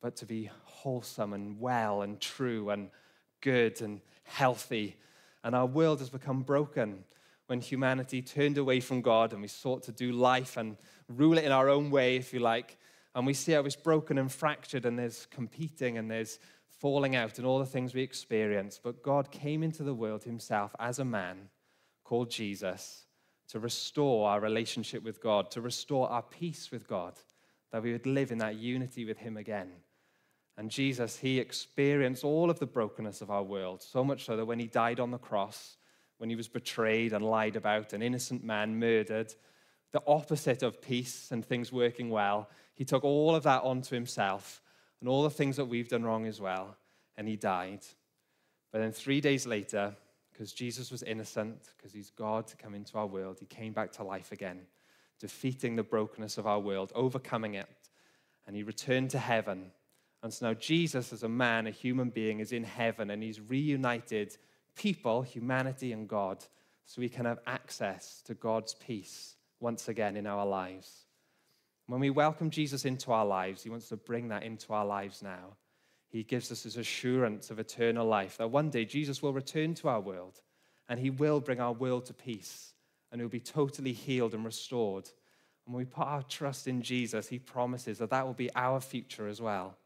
but 0.00 0.16
to 0.16 0.26
be 0.26 0.50
wholesome 0.64 1.32
and 1.32 1.58
well 1.58 2.02
and 2.02 2.20
true 2.20 2.70
and 2.70 2.90
good 3.40 3.80
and 3.80 4.00
healthy. 4.24 4.96
And 5.42 5.54
our 5.54 5.66
world 5.66 6.00
has 6.00 6.10
become 6.10 6.42
broken 6.42 7.04
when 7.46 7.60
humanity 7.60 8.22
turned 8.22 8.58
away 8.58 8.80
from 8.80 9.00
God 9.00 9.32
and 9.32 9.40
we 9.40 9.48
sought 9.48 9.84
to 9.84 9.92
do 9.92 10.12
life 10.12 10.56
and 10.56 10.76
rule 11.08 11.38
it 11.38 11.44
in 11.44 11.52
our 11.52 11.68
own 11.68 11.90
way, 11.90 12.16
if 12.16 12.32
you 12.32 12.40
like, 12.40 12.76
and 13.16 13.26
we 13.26 13.32
see 13.32 13.52
how 13.52 13.62
it's 13.62 13.74
broken 13.74 14.18
and 14.18 14.30
fractured, 14.30 14.84
and 14.84 14.98
there's 14.98 15.26
competing 15.30 15.96
and 15.96 16.10
there's 16.10 16.38
falling 16.68 17.16
out 17.16 17.38
and 17.38 17.46
all 17.46 17.58
the 17.58 17.64
things 17.64 17.94
we 17.94 18.02
experience. 18.02 18.78
But 18.80 19.02
God 19.02 19.30
came 19.30 19.62
into 19.62 19.82
the 19.82 19.94
world 19.94 20.24
himself 20.24 20.76
as 20.78 20.98
a 20.98 21.04
man 21.04 21.48
called 22.04 22.30
Jesus 22.30 23.06
to 23.48 23.58
restore 23.58 24.28
our 24.28 24.38
relationship 24.38 25.02
with 25.02 25.22
God, 25.22 25.50
to 25.52 25.62
restore 25.62 26.10
our 26.10 26.20
peace 26.20 26.70
with 26.70 26.86
God, 26.86 27.14
that 27.72 27.82
we 27.82 27.92
would 27.92 28.04
live 28.04 28.30
in 28.30 28.38
that 28.38 28.56
unity 28.56 29.06
with 29.06 29.16
him 29.16 29.38
again. 29.38 29.70
And 30.58 30.70
Jesus, 30.70 31.16
he 31.16 31.40
experienced 31.40 32.22
all 32.22 32.50
of 32.50 32.58
the 32.58 32.66
brokenness 32.66 33.22
of 33.22 33.30
our 33.30 33.42
world, 33.42 33.82
so 33.82 34.04
much 34.04 34.26
so 34.26 34.36
that 34.36 34.44
when 34.44 34.58
he 34.58 34.66
died 34.66 35.00
on 35.00 35.10
the 35.10 35.16
cross, 35.16 35.78
when 36.18 36.28
he 36.28 36.36
was 36.36 36.48
betrayed 36.48 37.14
and 37.14 37.24
lied 37.24 37.56
about, 37.56 37.94
an 37.94 38.02
innocent 38.02 38.44
man 38.44 38.78
murdered, 38.78 39.32
the 39.92 40.02
opposite 40.06 40.62
of 40.62 40.82
peace 40.82 41.30
and 41.30 41.42
things 41.42 41.72
working 41.72 42.10
well, 42.10 42.50
he 42.76 42.84
took 42.84 43.02
all 43.02 43.34
of 43.34 43.42
that 43.42 43.62
onto 43.64 43.94
himself 43.94 44.62
and 45.00 45.08
all 45.08 45.24
the 45.24 45.30
things 45.30 45.56
that 45.56 45.64
we've 45.64 45.88
done 45.88 46.04
wrong 46.04 46.26
as 46.26 46.40
well, 46.40 46.76
and 47.16 47.26
he 47.26 47.36
died. 47.36 47.80
But 48.70 48.80
then 48.80 48.92
three 48.92 49.20
days 49.20 49.46
later, 49.46 49.96
because 50.30 50.52
Jesus 50.52 50.90
was 50.90 51.02
innocent, 51.02 51.70
because 51.76 51.92
he's 51.92 52.10
God 52.10 52.46
to 52.48 52.56
come 52.56 52.74
into 52.74 52.98
our 52.98 53.06
world, 53.06 53.38
he 53.40 53.46
came 53.46 53.72
back 53.72 53.92
to 53.92 54.04
life 54.04 54.32
again, 54.32 54.60
defeating 55.18 55.76
the 55.76 55.82
brokenness 55.82 56.36
of 56.36 56.46
our 56.46 56.60
world, 56.60 56.92
overcoming 56.94 57.54
it, 57.54 57.68
and 58.46 58.54
he 58.54 58.62
returned 58.62 59.10
to 59.10 59.18
heaven. 59.18 59.70
And 60.22 60.32
so 60.32 60.48
now 60.48 60.54
Jesus, 60.54 61.12
as 61.12 61.22
a 61.22 61.28
man, 61.28 61.66
a 61.66 61.70
human 61.70 62.10
being, 62.10 62.40
is 62.40 62.52
in 62.52 62.64
heaven, 62.64 63.08
and 63.08 63.22
he's 63.22 63.40
reunited 63.40 64.36
people, 64.74 65.22
humanity, 65.22 65.92
and 65.92 66.06
God, 66.06 66.44
so 66.84 67.00
we 67.00 67.08
can 67.08 67.24
have 67.24 67.38
access 67.46 68.20
to 68.26 68.34
God's 68.34 68.74
peace 68.74 69.36
once 69.58 69.88
again 69.88 70.16
in 70.16 70.26
our 70.26 70.44
lives. 70.44 71.05
When 71.86 72.00
we 72.00 72.10
welcome 72.10 72.50
Jesus 72.50 72.84
into 72.84 73.12
our 73.12 73.24
lives, 73.24 73.62
he 73.62 73.70
wants 73.70 73.88
to 73.88 73.96
bring 73.96 74.28
that 74.28 74.42
into 74.42 74.72
our 74.72 74.84
lives 74.84 75.22
now. 75.22 75.56
He 76.08 76.22
gives 76.22 76.50
us 76.50 76.62
His 76.62 76.76
assurance 76.76 77.50
of 77.50 77.58
eternal 77.58 78.06
life 78.06 78.38
that 78.38 78.50
one 78.50 78.70
day 78.70 78.84
Jesus 78.84 79.22
will 79.22 79.32
return 79.32 79.74
to 79.74 79.88
our 79.88 80.00
world 80.00 80.40
and 80.88 81.00
he 81.00 81.10
will 81.10 81.40
bring 81.40 81.60
our 81.60 81.72
world 81.72 82.06
to 82.06 82.14
peace 82.14 82.72
and 83.10 83.20
it 83.20 83.24
will 83.24 83.30
be 83.30 83.40
totally 83.40 83.92
healed 83.92 84.34
and 84.34 84.44
restored. 84.44 85.08
And 85.64 85.74
when 85.74 85.84
we 85.84 85.90
put 85.90 86.06
our 86.06 86.22
trust 86.22 86.68
in 86.68 86.82
Jesus, 86.82 87.28
he 87.28 87.38
promises 87.38 87.98
that 87.98 88.10
that 88.10 88.26
will 88.26 88.34
be 88.34 88.54
our 88.54 88.80
future 88.80 89.28
as 89.28 89.40
well. 89.40 89.76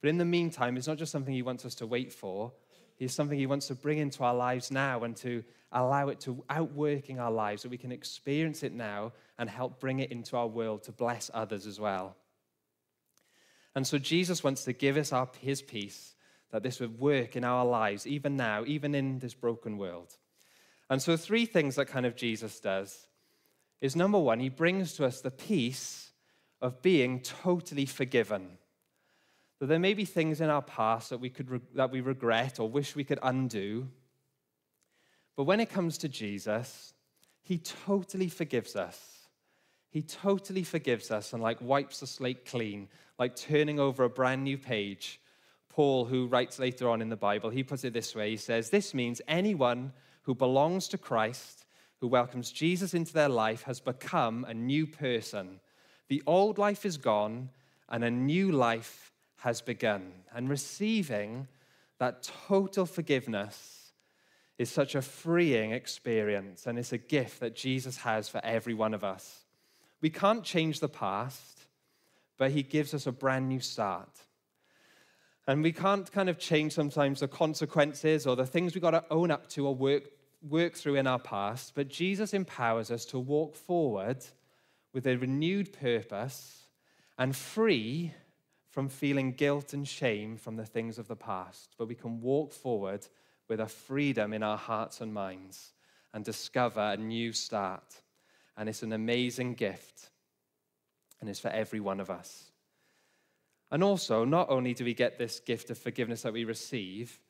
But 0.00 0.10
in 0.10 0.18
the 0.18 0.24
meantime, 0.24 0.76
it's 0.76 0.86
not 0.86 0.98
just 0.98 1.12
something 1.12 1.34
he 1.34 1.42
wants 1.42 1.64
us 1.64 1.74
to 1.76 1.86
wait 1.86 2.12
for, 2.12 2.52
it's 2.98 3.14
something 3.14 3.38
he 3.38 3.46
wants 3.46 3.68
to 3.68 3.74
bring 3.74 3.98
into 3.98 4.24
our 4.24 4.34
lives 4.34 4.70
now 4.70 5.04
and 5.04 5.16
to 5.18 5.44
allow 5.72 6.08
it 6.08 6.20
to 6.20 6.42
outwork 6.50 7.10
in 7.10 7.18
our 7.18 7.30
lives 7.30 7.62
so 7.62 7.68
we 7.68 7.76
can 7.76 7.92
experience 7.92 8.62
it 8.62 8.72
now 8.72 9.12
and 9.38 9.48
help 9.48 9.78
bring 9.78 10.00
it 10.00 10.10
into 10.10 10.36
our 10.36 10.46
world 10.46 10.82
to 10.84 10.92
bless 10.92 11.30
others 11.32 11.66
as 11.66 11.78
well. 11.78 12.16
And 13.74 13.86
so 13.86 13.98
Jesus 13.98 14.42
wants 14.42 14.64
to 14.64 14.72
give 14.72 14.96
us 14.96 15.12
our, 15.12 15.28
his 15.40 15.62
peace 15.62 16.14
that 16.50 16.62
this 16.62 16.80
would 16.80 16.98
work 16.98 17.36
in 17.36 17.44
our 17.44 17.64
lives, 17.64 18.06
even 18.06 18.36
now, 18.36 18.64
even 18.66 18.94
in 18.94 19.18
this 19.18 19.34
broken 19.34 19.76
world. 19.78 20.16
And 20.90 21.02
so, 21.02 21.16
three 21.16 21.44
things 21.44 21.76
that 21.76 21.86
kind 21.86 22.06
of 22.06 22.16
Jesus 22.16 22.60
does 22.60 23.06
is 23.80 23.94
number 23.94 24.18
one, 24.18 24.40
he 24.40 24.48
brings 24.48 24.94
to 24.94 25.04
us 25.04 25.20
the 25.20 25.30
peace 25.30 26.12
of 26.60 26.82
being 26.82 27.20
totally 27.20 27.86
forgiven. 27.86 28.58
That 29.58 29.66
there 29.66 29.78
may 29.78 29.94
be 29.94 30.04
things 30.04 30.40
in 30.40 30.50
our 30.50 30.62
past 30.62 31.10
that 31.10 31.18
we, 31.18 31.30
could, 31.30 31.60
that 31.74 31.90
we 31.90 32.00
regret 32.00 32.60
or 32.60 32.68
wish 32.68 32.94
we 32.94 33.04
could 33.04 33.18
undo. 33.22 33.88
But 35.36 35.44
when 35.44 35.60
it 35.60 35.70
comes 35.70 35.98
to 35.98 36.08
Jesus, 36.08 36.94
he 37.42 37.58
totally 37.58 38.28
forgives 38.28 38.76
us. 38.76 39.18
He 39.90 40.02
totally 40.02 40.64
forgives 40.64 41.10
us 41.10 41.32
and 41.32 41.42
like 41.42 41.60
wipes 41.60 42.00
the 42.00 42.06
slate 42.06 42.44
clean, 42.44 42.88
like 43.18 43.34
turning 43.34 43.80
over 43.80 44.04
a 44.04 44.10
brand 44.10 44.44
new 44.44 44.58
page. 44.58 45.20
Paul, 45.68 46.04
who 46.04 46.26
writes 46.26 46.58
later 46.58 46.88
on 46.90 47.00
in 47.00 47.08
the 47.08 47.16
Bible, 47.16 47.50
he 47.50 47.62
puts 47.62 47.84
it 47.84 47.92
this 47.92 48.14
way 48.14 48.30
He 48.30 48.36
says, 48.36 48.70
This 48.70 48.94
means 48.94 49.22
anyone 49.28 49.92
who 50.22 50.34
belongs 50.34 50.88
to 50.88 50.98
Christ, 50.98 51.64
who 52.00 52.08
welcomes 52.08 52.52
Jesus 52.52 52.94
into 52.94 53.12
their 53.12 53.28
life, 53.28 53.62
has 53.62 53.80
become 53.80 54.44
a 54.44 54.54
new 54.54 54.86
person. 54.86 55.60
The 56.08 56.22
old 56.26 56.58
life 56.58 56.84
is 56.84 56.96
gone, 56.96 57.50
and 57.88 58.04
a 58.04 58.10
new 58.10 58.52
life 58.52 59.12
has 59.38 59.60
begun. 59.60 60.12
And 60.34 60.48
receiving 60.48 61.48
that 61.98 62.22
total 62.46 62.86
forgiveness 62.86 63.92
is 64.58 64.70
such 64.70 64.94
a 64.94 65.02
freeing 65.02 65.70
experience, 65.70 66.66
and 66.66 66.78
it's 66.78 66.92
a 66.92 66.98
gift 66.98 67.40
that 67.40 67.54
Jesus 67.54 67.98
has 67.98 68.28
for 68.28 68.40
every 68.44 68.74
one 68.74 68.92
of 68.92 69.04
us. 69.04 69.44
We 70.00 70.10
can't 70.10 70.44
change 70.44 70.80
the 70.80 70.88
past, 70.88 71.60
but 72.36 72.50
He 72.50 72.62
gives 72.62 72.92
us 72.92 73.06
a 73.06 73.12
brand 73.12 73.48
new 73.48 73.60
start. 73.60 74.10
And 75.46 75.62
we 75.62 75.72
can't 75.72 76.10
kind 76.12 76.28
of 76.28 76.38
change 76.38 76.72
sometimes 76.72 77.20
the 77.20 77.28
consequences 77.28 78.26
or 78.26 78.36
the 78.36 78.46
things 78.46 78.74
we've 78.74 78.82
got 78.82 78.90
to 78.90 79.04
own 79.10 79.30
up 79.30 79.48
to 79.50 79.66
or 79.66 79.74
work, 79.74 80.10
work 80.46 80.74
through 80.74 80.96
in 80.96 81.06
our 81.06 81.18
past, 81.18 81.72
but 81.74 81.88
Jesus 81.88 82.34
empowers 82.34 82.90
us 82.90 83.04
to 83.06 83.18
walk 83.18 83.54
forward 83.54 84.24
with 84.92 85.06
a 85.06 85.16
renewed 85.16 85.72
purpose 85.72 86.66
and 87.16 87.34
free 87.34 88.12
from 88.68 88.88
feeling 88.88 89.32
guilt 89.32 89.72
and 89.72 89.86
shame 89.86 90.36
from 90.36 90.56
the 90.56 90.66
things 90.66 90.98
of 90.98 91.08
the 91.08 91.16
past. 91.16 91.74
But 91.78 91.88
we 91.88 91.94
can 91.94 92.20
walk 92.20 92.52
forward 92.52 93.06
with 93.48 93.60
a 93.60 93.66
freedom 93.66 94.32
in 94.32 94.42
our 94.42 94.58
hearts 94.58 95.00
and 95.00 95.12
minds 95.12 95.72
and 96.12 96.24
discover 96.24 96.80
a 96.80 96.96
new 96.96 97.32
start. 97.32 98.02
And 98.56 98.68
it's 98.68 98.82
an 98.82 98.92
amazing 98.92 99.54
gift, 99.54 100.10
and 101.20 101.30
it's 101.30 101.40
for 101.40 101.48
every 101.48 101.80
one 101.80 102.00
of 102.00 102.10
us. 102.10 102.50
And 103.70 103.84
also, 103.84 104.24
not 104.24 104.50
only 104.50 104.74
do 104.74 104.84
we 104.84 104.94
get 104.94 105.18
this 105.18 105.40
gift 105.40 105.70
of 105.70 105.78
forgiveness 105.78 106.22
that 106.22 106.32
we 106.32 106.44
receive, 106.44 107.20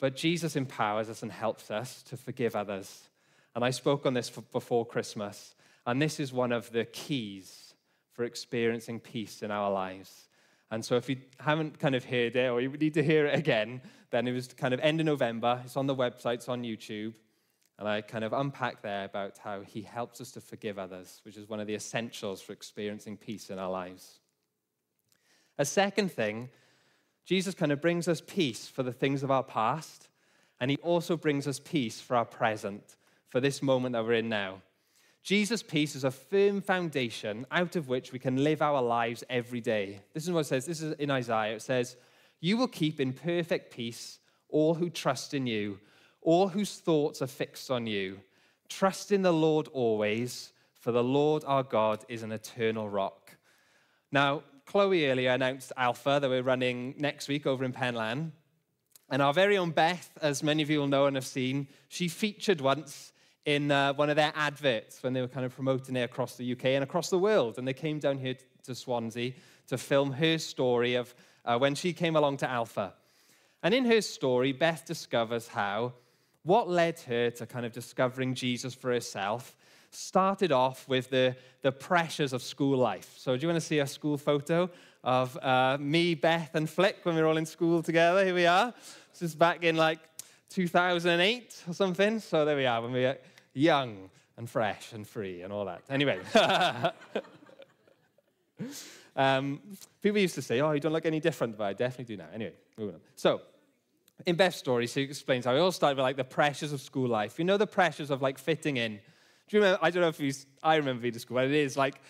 but 0.00 0.16
Jesus 0.16 0.56
empowers 0.56 1.08
us 1.08 1.22
and 1.22 1.30
helps 1.30 1.70
us 1.70 2.02
to 2.04 2.16
forgive 2.16 2.56
others. 2.56 3.08
And 3.54 3.64
I 3.64 3.70
spoke 3.70 4.06
on 4.06 4.14
this 4.14 4.30
before 4.30 4.84
Christmas, 4.86 5.54
and 5.86 6.02
this 6.02 6.18
is 6.18 6.32
one 6.32 6.52
of 6.52 6.70
the 6.72 6.84
keys 6.84 7.74
for 8.12 8.24
experiencing 8.24 9.00
peace 9.00 9.42
in 9.42 9.50
our 9.50 9.70
lives. 9.70 10.25
And 10.70 10.84
so, 10.84 10.96
if 10.96 11.08
you 11.08 11.18
haven't 11.38 11.78
kind 11.78 11.94
of 11.94 12.04
heard 12.04 12.34
it 12.36 12.50
or 12.50 12.60
you 12.60 12.70
need 12.70 12.94
to 12.94 13.02
hear 13.02 13.26
it 13.26 13.38
again, 13.38 13.80
then 14.10 14.26
it 14.26 14.32
was 14.32 14.48
kind 14.48 14.74
of 14.74 14.80
end 14.80 15.00
of 15.00 15.06
November. 15.06 15.60
It's 15.64 15.76
on 15.76 15.86
the 15.86 15.94
website, 15.94 16.34
it's 16.34 16.48
on 16.48 16.62
YouTube. 16.62 17.14
And 17.78 17.86
I 17.86 18.00
kind 18.00 18.24
of 18.24 18.32
unpack 18.32 18.80
there 18.82 19.04
about 19.04 19.38
how 19.38 19.60
he 19.60 19.82
helps 19.82 20.20
us 20.20 20.32
to 20.32 20.40
forgive 20.40 20.78
others, 20.78 21.20
which 21.24 21.36
is 21.36 21.48
one 21.48 21.60
of 21.60 21.66
the 21.66 21.74
essentials 21.74 22.40
for 22.40 22.52
experiencing 22.52 23.16
peace 23.16 23.50
in 23.50 23.58
our 23.58 23.70
lives. 23.70 24.20
A 25.58 25.64
second 25.64 26.10
thing, 26.10 26.48
Jesus 27.26 27.54
kind 27.54 27.72
of 27.72 27.80
brings 27.80 28.08
us 28.08 28.22
peace 28.26 28.66
for 28.66 28.82
the 28.82 28.92
things 28.92 29.22
of 29.22 29.30
our 29.30 29.42
past, 29.42 30.08
and 30.58 30.70
he 30.70 30.78
also 30.78 31.16
brings 31.16 31.46
us 31.46 31.60
peace 31.60 32.00
for 32.00 32.16
our 32.16 32.24
present, 32.24 32.96
for 33.28 33.40
this 33.40 33.62
moment 33.62 33.92
that 33.92 34.04
we're 34.04 34.14
in 34.14 34.28
now. 34.28 34.62
Jesus' 35.26 35.62
peace 35.62 35.96
is 35.96 36.04
a 36.04 36.10
firm 36.12 36.60
foundation 36.62 37.46
out 37.50 37.74
of 37.74 37.88
which 37.88 38.12
we 38.12 38.18
can 38.20 38.44
live 38.44 38.62
our 38.62 38.80
lives 38.80 39.24
every 39.28 39.60
day. 39.60 40.00
This 40.14 40.22
is 40.22 40.30
what 40.30 40.40
it 40.40 40.44
says. 40.44 40.66
This 40.66 40.80
is 40.80 40.92
in 41.00 41.10
Isaiah. 41.10 41.56
It 41.56 41.62
says, 41.62 41.96
You 42.40 42.56
will 42.56 42.68
keep 42.68 43.00
in 43.00 43.12
perfect 43.12 43.74
peace 43.74 44.20
all 44.48 44.74
who 44.74 44.88
trust 44.88 45.34
in 45.34 45.48
you 45.48 45.80
all 46.26 46.48
whose 46.48 46.78
thoughts 46.78 47.22
are 47.22 47.28
fixed 47.28 47.70
on 47.70 47.86
you. 47.86 48.20
Trust 48.68 49.12
in 49.12 49.22
the 49.22 49.32
Lord 49.32 49.68
always, 49.68 50.52
for 50.74 50.90
the 50.90 51.02
Lord 51.02 51.44
our 51.46 51.62
God 51.62 52.04
is 52.08 52.24
an 52.24 52.32
eternal 52.32 52.90
rock. 52.90 53.36
Now, 54.10 54.42
Chloe 54.66 55.06
earlier 55.06 55.30
announced 55.30 55.72
Alpha 55.76 56.18
that 56.20 56.28
we're 56.28 56.42
running 56.42 56.96
next 56.98 57.28
week 57.28 57.46
over 57.46 57.64
in 57.64 57.72
Penlan. 57.72 58.32
And 59.08 59.22
our 59.22 59.32
very 59.32 59.56
own 59.56 59.70
Beth, 59.70 60.10
as 60.20 60.42
many 60.42 60.64
of 60.64 60.68
you 60.68 60.80
will 60.80 60.88
know 60.88 61.06
and 61.06 61.14
have 61.14 61.24
seen, 61.24 61.68
she 61.86 62.08
featured 62.08 62.60
once 62.60 63.12
in 63.46 63.70
uh, 63.70 63.94
one 63.94 64.10
of 64.10 64.16
their 64.16 64.32
adverts 64.34 65.02
when 65.02 65.12
they 65.12 65.20
were 65.20 65.28
kind 65.28 65.46
of 65.46 65.54
promoting 65.54 65.96
it 65.96 66.02
across 66.02 66.36
the 66.36 66.52
UK 66.52 66.66
and 66.66 66.84
across 66.84 67.08
the 67.08 67.18
world. 67.18 67.56
And 67.56 67.66
they 67.66 67.72
came 67.72 68.00
down 68.00 68.18
here 68.18 68.34
to 68.64 68.74
Swansea 68.74 69.32
to 69.68 69.78
film 69.78 70.12
her 70.12 70.36
story 70.36 70.96
of 70.96 71.14
uh, 71.44 71.56
when 71.56 71.76
she 71.76 71.92
came 71.92 72.16
along 72.16 72.38
to 72.38 72.50
Alpha. 72.50 72.92
And 73.62 73.72
in 73.72 73.84
her 73.86 74.00
story, 74.00 74.52
Beth 74.52 74.84
discovers 74.84 75.48
how 75.48 75.94
what 76.42 76.68
led 76.68 77.00
her 77.00 77.30
to 77.30 77.46
kind 77.46 77.64
of 77.64 77.72
discovering 77.72 78.34
Jesus 78.34 78.74
for 78.74 78.92
herself 78.92 79.56
started 79.90 80.52
off 80.52 80.88
with 80.88 81.10
the, 81.10 81.36
the 81.62 81.72
pressures 81.72 82.32
of 82.32 82.42
school 82.42 82.76
life. 82.76 83.14
So, 83.16 83.36
do 83.36 83.42
you 83.42 83.48
want 83.48 83.60
to 83.60 83.66
see 83.66 83.78
a 83.78 83.86
school 83.86 84.18
photo 84.18 84.70
of 85.02 85.36
uh, 85.38 85.78
me, 85.80 86.14
Beth, 86.14 86.54
and 86.54 86.68
Flick 86.68 86.98
when 87.04 87.14
we 87.14 87.22
were 87.22 87.28
all 87.28 87.36
in 87.36 87.46
school 87.46 87.82
together? 87.82 88.24
Here 88.24 88.34
we 88.34 88.46
are. 88.46 88.74
This 89.12 89.22
is 89.22 89.34
back 89.34 89.62
in 89.62 89.76
like 89.76 90.00
2008 90.50 91.64
or 91.68 91.74
something. 91.74 92.20
So, 92.20 92.44
there 92.44 92.56
we 92.56 92.66
are 92.66 92.82
when 92.82 92.92
we 92.92 93.02
were 93.02 93.16
young 93.56 94.10
and 94.36 94.48
fresh 94.48 94.92
and 94.92 95.06
free 95.06 95.42
and 95.42 95.52
all 95.52 95.64
that. 95.64 95.82
Anyway. 95.88 96.20
um, 99.16 99.60
people 100.02 100.18
used 100.18 100.34
to 100.34 100.42
say, 100.42 100.60
oh, 100.60 100.72
you 100.72 100.80
don't 100.80 100.92
look 100.92 101.06
any 101.06 101.20
different, 101.20 101.56
but 101.56 101.64
I 101.64 101.72
definitely 101.72 102.16
do 102.16 102.22
now. 102.22 102.28
Anyway, 102.32 102.52
moving 102.76 102.96
on. 102.96 103.00
So, 103.16 103.40
in 104.24 104.36
Beth's 104.36 104.56
story, 104.56 104.86
she 104.86 105.02
explains 105.02 105.44
how 105.44 105.54
it 105.54 105.58
all 105.58 105.72
started 105.72 105.96
with 105.96 106.04
like 106.04 106.16
the 106.16 106.24
pressures 106.24 106.72
of 106.72 106.80
school 106.80 107.08
life. 107.08 107.38
You 107.38 107.44
know 107.44 107.56
the 107.56 107.66
pressures 107.66 108.10
of 108.10 108.22
like 108.22 108.38
fitting 108.38 108.76
in. 108.76 108.94
Do 109.48 109.56
you 109.56 109.62
remember? 109.62 109.78
I 109.82 109.90
don't 109.90 110.02
know 110.02 110.08
if 110.08 110.20
you, 110.20 110.32
I 110.62 110.76
remember 110.76 111.02
being 111.02 111.14
to 111.14 111.20
school, 111.20 111.36
but 111.36 111.44
it 111.44 111.52
is 111.52 111.76
like 111.76 112.00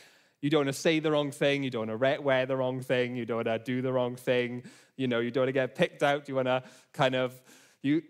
you 0.41 0.51
don't 0.51 0.67
want 0.67 0.69
to 0.69 0.81
say 0.81 1.01
the 1.01 1.11
wrong 1.11 1.31
thing, 1.33 1.63
you 1.63 1.71
don't 1.71 1.89
want 1.89 2.01
to 2.01 2.23
wear 2.23 2.47
the 2.47 2.57
wrong 2.57 2.81
thing, 2.81 3.17
you 3.17 3.25
don't 3.25 3.39
want 3.39 3.47
to 3.47 3.59
do 3.59 3.83
the 3.83 3.93
wrong 3.93 4.15
thing, 4.15 4.63
you 4.97 5.09
know, 5.09 5.19
you 5.19 5.31
don't 5.31 5.43
want 5.43 5.49
to 5.49 5.53
get 5.53 5.75
picked 5.75 6.03
out, 6.03 6.29
you 6.29 6.37
want 6.37 6.47
to 6.47 6.63
kind 6.93 7.15
of, 7.15 7.41
you, 7.83 8.03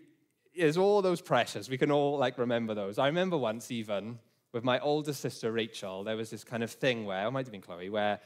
there's 0.57 0.77
all 0.77 1.01
those 1.01 1.21
pressures. 1.21 1.69
We 1.69 1.77
can 1.77 1.91
all 1.91 2.17
like 2.17 2.37
remember 2.37 2.73
those. 2.73 2.97
I 2.97 3.07
remember 3.07 3.37
once 3.37 3.71
even 3.71 4.19
with 4.53 4.63
my 4.63 4.79
older 4.79 5.13
sister 5.13 5.51
Rachel, 5.51 6.03
there 6.03 6.17
was 6.17 6.29
this 6.29 6.43
kind 6.43 6.63
of 6.63 6.71
thing 6.71 7.05
where, 7.05 7.27
it 7.27 7.31
might 7.31 7.45
have 7.45 7.51
been 7.51 7.61
Chloe, 7.61 7.89
where 7.89 8.19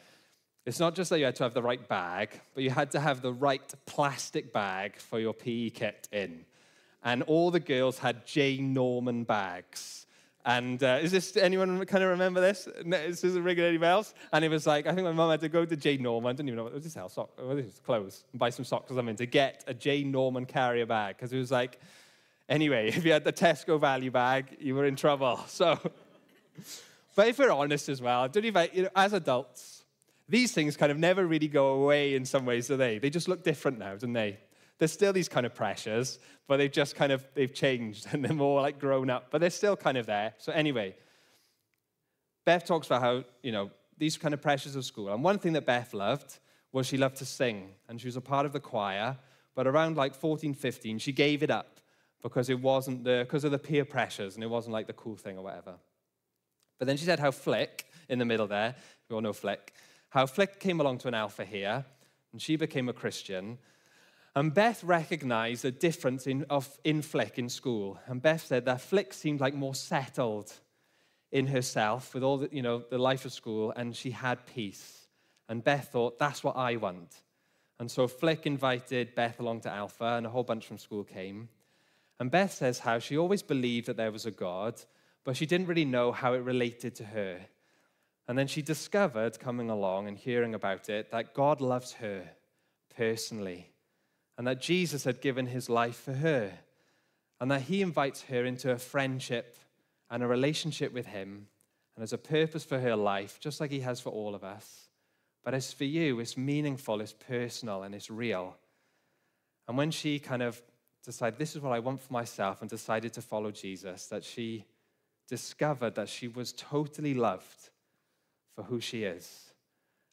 it's 0.66 0.80
not 0.80 0.96
just 0.96 1.10
that 1.10 1.20
you 1.20 1.26
had 1.26 1.36
to 1.38 1.44
have 1.44 1.54
the 1.54 1.62
right 1.62 1.88
bag, 1.88 2.40
but 2.54 2.64
you 2.64 2.70
had 2.70 2.92
to 2.92 3.00
have 3.00 3.22
the 3.22 3.34
right 3.34 3.74
plastic 3.86 4.54
bag 4.54 4.98
for 4.98 5.20
your 5.20 5.34
PE 5.34 5.72
kit 5.72 6.08
in. 6.12 6.46
And 7.04 7.24
all 7.24 7.50
the 7.50 7.60
girls 7.60 7.98
had 7.98 8.28
Jane 8.28 8.74
Norman 8.74 9.24
bags. 9.24 10.06
And 10.46 10.82
uh, 10.84 11.00
is 11.02 11.12
this 11.12 11.36
anyone 11.38 11.84
kind 11.86 12.04
of 12.04 12.12
remember 12.12 12.42
this? 12.42 12.68
This 12.86 13.24
isn't 13.24 13.44
ringing 13.44 13.64
any 13.64 13.78
bells. 13.78 14.14
And 14.32 14.46
it 14.46 14.50
was 14.50 14.66
like, 14.66 14.88
I 14.88 14.94
think 14.94 15.06
my 15.06 15.12
mum 15.12 15.30
had 15.32 15.42
to 15.42 15.50
go 15.50 15.66
to 15.66 15.76
Jane 15.76 16.04
Norman. 16.04 16.30
I 16.30 16.34
didn't 16.34 16.50
even 16.50 16.58
know 16.58 16.64
what 16.64 16.74
was 16.74 16.84
this 16.84 16.94
hell 16.94 17.10
sock, 17.10 17.32
what 17.40 17.58
is 17.58 17.66
this, 17.66 17.80
clothes, 17.80 18.24
and 18.32 18.40
buy 18.40 18.52
some 18.52 18.66
socks 18.66 18.92
or 18.92 18.96
something 18.96 19.16
to 19.16 19.26
get 19.26 19.64
a 19.68 19.74
Jane 19.74 20.12
Norman 20.12 20.46
carrier 20.46 20.86
bag 20.86 21.18
because 21.18 21.34
it 21.34 21.38
was 21.38 21.52
like, 21.52 21.80
anyway, 22.52 22.90
if 22.90 23.06
you 23.06 23.14
had 23.14 23.24
the 23.24 23.34
Tesco 23.34 23.80
value 23.80 24.12
bag, 24.12 24.58
you 24.60 24.76
were 24.76 24.86
in 24.86 24.96
trouble. 24.96 25.40
So, 25.48 25.80
but 27.16 27.28
if 27.28 27.40
we're 27.40 27.52
honest 27.52 27.90
as 27.90 28.02
well, 28.02 28.28
don't 28.28 28.44
you 28.44 28.52
know, 28.52 28.90
as 28.96 29.14
adults, 29.14 29.84
these 30.28 30.52
things 30.52 30.78
kind 30.78 30.92
of 30.92 30.98
never 30.98 31.26
really 31.26 31.48
go 31.48 31.76
away 31.76 32.16
in 32.16 32.26
some 32.26 32.46
ways, 32.46 32.68
do 32.68 32.78
they? 32.78 33.00
They 33.00 33.10
just 33.10 33.28
look 33.28 33.44
different 33.44 33.80
now, 33.80 33.96
don't 33.96 34.14
they? 34.14 34.38
There's 34.78 34.92
still 34.92 35.14
these 35.14 35.30
kind 35.30 35.46
of 35.46 35.54
pressures, 35.54 36.20
but 36.48 36.58
they've 36.58 36.72
just 36.72 36.96
kind 36.96 37.12
of 37.12 37.26
they've 37.34 37.54
changed 37.54 38.08
and 38.12 38.24
they're 38.24 38.34
more 38.34 38.62
like 38.62 38.80
grown 38.80 39.10
up, 39.10 39.28
but 39.32 39.40
they're 39.42 39.50
still 39.50 39.76
kind 39.76 39.98
of 39.98 40.06
there. 40.06 40.34
So 40.38 40.52
anyway, 40.52 40.96
Beth 42.46 42.66
talks 42.66 42.88
about 42.88 43.02
how, 43.02 43.24
you 43.42 43.52
know, 43.52 43.72
these 43.98 44.18
kind 44.18 44.34
of 44.34 44.42
pressures 44.42 44.76
of 44.76 44.84
school. 44.84 45.10
And 45.10 45.24
one 45.24 45.40
thing 45.40 45.54
that 45.54 45.66
Beth 45.66 45.94
loved 45.94 46.40
was 46.72 46.88
she 46.88 46.98
loved 46.98 47.18
to 47.18 47.26
sing, 47.26 47.70
and 47.88 48.00
she 48.00 48.08
was 48.08 48.16
a 48.16 48.22
part 48.22 48.46
of 48.46 48.54
the 48.54 48.60
choir. 48.60 49.18
But 49.54 49.68
around 49.68 49.98
like 49.98 50.16
14, 50.16 50.54
15, 50.54 51.00
she 51.00 51.12
gave 51.12 51.44
it 51.44 51.52
up 51.52 51.81
because 52.22 52.50
it 52.50 52.60
wasn't 52.60 53.04
the 53.04 53.24
because 53.24 53.44
of 53.44 53.52
the 53.52 53.60
peer 53.60 53.86
pressures, 53.86 54.36
and 54.36 54.44
it 54.44 54.50
wasn't 54.50 54.74
like 54.74 54.88
the 54.88 54.94
cool 54.94 55.16
thing 55.16 55.38
or 55.38 55.44
whatever. 55.44 55.76
But 56.80 56.88
then 56.88 56.98
she 56.98 57.06
said 57.06 57.20
how 57.20 57.32
Flick 57.32 57.86
in 58.10 58.20
the 58.20 58.26
middle 58.26 58.48
there, 58.48 58.76
we 59.10 59.16
all 59.16 59.22
know 59.22 59.34
Flick, 59.34 59.74
how 60.10 60.26
Flick 60.26 60.60
came 60.60 60.80
along 60.80 61.00
to 61.00 61.08
an 61.08 61.14
alpha 61.14 61.46
here, 61.46 61.86
and 62.32 62.42
she 62.42 62.56
became 62.56 62.90
a 62.90 62.94
Christian. 62.94 63.58
And 64.36 64.54
Beth 64.54 64.84
recognized 64.84 65.66
a 65.66 65.72
difference 65.72 66.26
in, 66.26 66.46
of, 66.50 66.80
in 66.86 67.02
Flick 67.02 67.38
in 67.38 67.50
school. 67.50 68.00
And 68.08 68.22
Beth 68.22 68.46
said 68.46 68.64
that 68.66 68.80
Flick 68.80 69.14
seemed 69.14 69.42
like 69.42 69.54
more 69.54 69.76
settled 69.76 70.54
in 71.32 71.48
herself 71.48 72.14
with 72.14 72.24
all 72.24 72.38
the, 72.38 72.50
you 72.52 72.62
know, 72.62 72.84
the 72.90 72.98
life 72.98 73.26
of 73.26 73.34
school, 73.34 73.72
and 73.76 73.96
she 73.96 74.12
had 74.12 74.46
peace. 74.46 75.08
And 75.50 75.64
Beth 75.64 75.90
thought, 75.92 76.18
that's 76.18 76.44
what 76.44 76.56
I 76.56 76.78
want. 76.78 77.14
And 77.80 77.92
so 77.92 78.08
Flick 78.08 78.46
invited 78.46 79.16
Beth 79.16 79.40
along 79.40 79.62
to 79.62 79.70
Alpha, 79.70 80.16
and 80.16 80.26
a 80.26 80.30
whole 80.30 80.44
bunch 80.44 80.66
from 80.66 80.78
school 80.78 81.04
came. 81.04 81.50
And 82.22 82.30
Beth 82.30 82.54
says 82.54 82.78
how 82.78 83.00
she 83.00 83.18
always 83.18 83.42
believed 83.42 83.88
that 83.88 83.98
there 83.98 84.12
was 84.12 84.28
a 84.28 84.32
God, 84.32 84.80
but 85.24 85.36
she 85.36 85.48
didn't 85.48 85.66
really 85.66 85.86
know 85.86 86.12
how 86.12 86.34
it 86.34 86.44
related 86.44 86.94
to 86.98 87.06
her. 87.06 87.40
And 88.28 88.38
then 88.38 88.46
she 88.46 88.62
discovered, 88.62 89.40
coming 89.40 89.72
along 89.72 90.08
and 90.08 90.16
hearing 90.16 90.54
about 90.54 90.88
it, 90.88 91.10
that 91.10 91.34
God 91.34 91.62
loves 91.62 91.94
her 91.94 92.24
personally, 92.96 93.72
and 94.38 94.46
that 94.46 94.62
Jesus 94.62 95.04
had 95.04 95.20
given 95.20 95.48
his 95.48 95.68
life 95.68 95.96
for 95.96 96.14
her, 96.14 96.52
and 97.40 97.50
that 97.50 97.64
he 97.64 97.82
invites 97.82 98.22
her 98.22 98.46
into 98.46 98.72
a 98.72 98.78
friendship 98.78 99.58
and 100.12 100.22
a 100.22 100.28
relationship 100.28 100.94
with 100.94 101.08
Him 101.08 101.48
and 101.96 102.04
has 102.04 102.14
a 102.14 102.18
purpose 102.18 102.64
for 102.64 102.78
her 102.78 102.96
life, 102.96 103.40
just 103.40 103.60
like 103.60 103.72
He 103.72 103.80
has 103.80 104.00
for 104.00 104.10
all 104.10 104.36
of 104.36 104.44
us. 104.44 104.90
But 105.44 105.56
as 105.56 105.74
for 105.74 105.86
you, 105.86 106.20
it's 106.20 106.38
meaningful, 106.38 107.02
it's 107.02 107.14
personal, 107.14 107.82
and 107.82 107.96
it's 107.96 108.12
real. 108.12 108.58
And 109.68 109.76
when 109.76 109.90
she 109.90 110.20
kind 110.20 110.44
of 110.44 110.62
decided, 111.04 111.40
this 111.40 111.56
is 111.56 111.62
what 111.62 111.74
I 111.74 111.80
want 111.80 112.02
for 112.02 112.14
myself, 112.14 112.62
and 112.62 112.70
decided 112.70 113.14
to 113.14 113.22
follow 113.22 113.52
Jesus, 113.52 114.08
that 114.08 114.24
she 114.24 114.66
discovered 115.28 115.96
that 115.96 116.10
she 116.10 116.28
was 116.28 116.54
totally 116.54 117.14
loved 117.14 117.70
for 118.56 118.64
who 118.64 118.80
she 118.80 119.04
is 119.04 119.54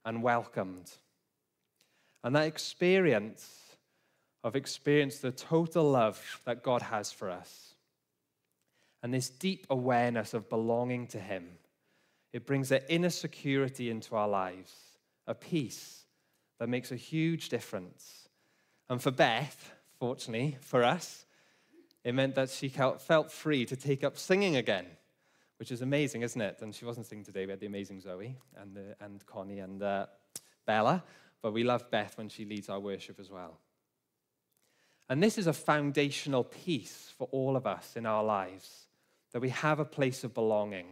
and 0.05 0.23
welcomed. 0.23 0.91
And 2.25 2.35
that 2.37 2.47
experience 2.47 3.77
of 4.45 4.57
experience 4.57 5.19
the 5.19 5.33
total 5.33 5.91
love 5.91 6.41
that 6.45 6.63
God 6.63 6.83
has 6.83 7.13
for 7.13 7.31
us 7.31 7.75
and 9.03 9.13
this 9.13 9.29
deep 9.29 9.67
awareness 9.71 10.35
of 10.35 10.49
belonging 10.49 11.07
to 11.09 11.19
Him. 11.19 11.49
It 12.33 12.47
brings 12.47 12.71
an 12.73 12.81
inner 12.89 13.11
security 13.11 13.91
into 13.91 14.17
our 14.17 14.29
lives, 14.29 14.73
a 15.27 15.35
peace 15.35 16.05
that 16.59 16.69
makes 16.69 16.93
a 16.93 16.97
huge 16.97 17.49
difference. 17.49 18.29
And 18.89 19.01
for 19.01 19.11
Beth, 19.11 19.73
fortunately 19.99 20.59
for 20.61 20.85
us, 20.85 21.27
it 22.05 22.15
meant 22.15 22.35
that 22.37 22.51
she 22.51 22.69
felt 22.69 23.31
free 23.31 23.65
to 23.67 23.77
take 23.77 24.05
up 24.05 24.17
singing 24.17 24.57
again, 24.57 24.87
which 25.59 25.71
is 25.71 25.83
amazing, 25.83 26.23
isn't 26.23 26.41
it? 26.41 26.59
And 26.63 26.75
she 26.75 26.85
wasn't 26.85 27.07
singing 27.07 27.25
today. 27.25 27.45
We 27.45 27.51
had 27.51 27.61
the 27.61 27.67
amazing 27.67 28.01
Zoe 28.01 28.37
and, 28.57 28.77
uh, 28.77 29.05
and 29.05 29.25
Connie 29.27 29.59
and 29.59 29.83
uh, 29.83 30.07
Bella, 30.67 31.03
but 31.43 31.53
we 31.53 31.65
love 31.65 31.91
Beth 31.91 32.17
when 32.17 32.29
she 32.29 32.45
leads 32.45 32.69
our 32.69 32.81
worship 32.81 33.19
as 33.19 33.31
well. 33.31 33.59
And 35.09 35.23
this 35.23 35.39
is 35.39 35.47
a 35.47 35.53
foundational 35.53 36.45
piece 36.45 37.13
for 37.17 37.29
all 37.33 37.57
of 37.57 37.67
us 37.67 37.97
in 37.97 38.07
our 38.07 38.23
lives 38.23 38.87
that 39.33 39.41
we 39.41 39.49
have 39.51 39.79
a 39.79 39.85
place 39.85 40.25
of 40.25 40.35
belonging, 40.35 40.87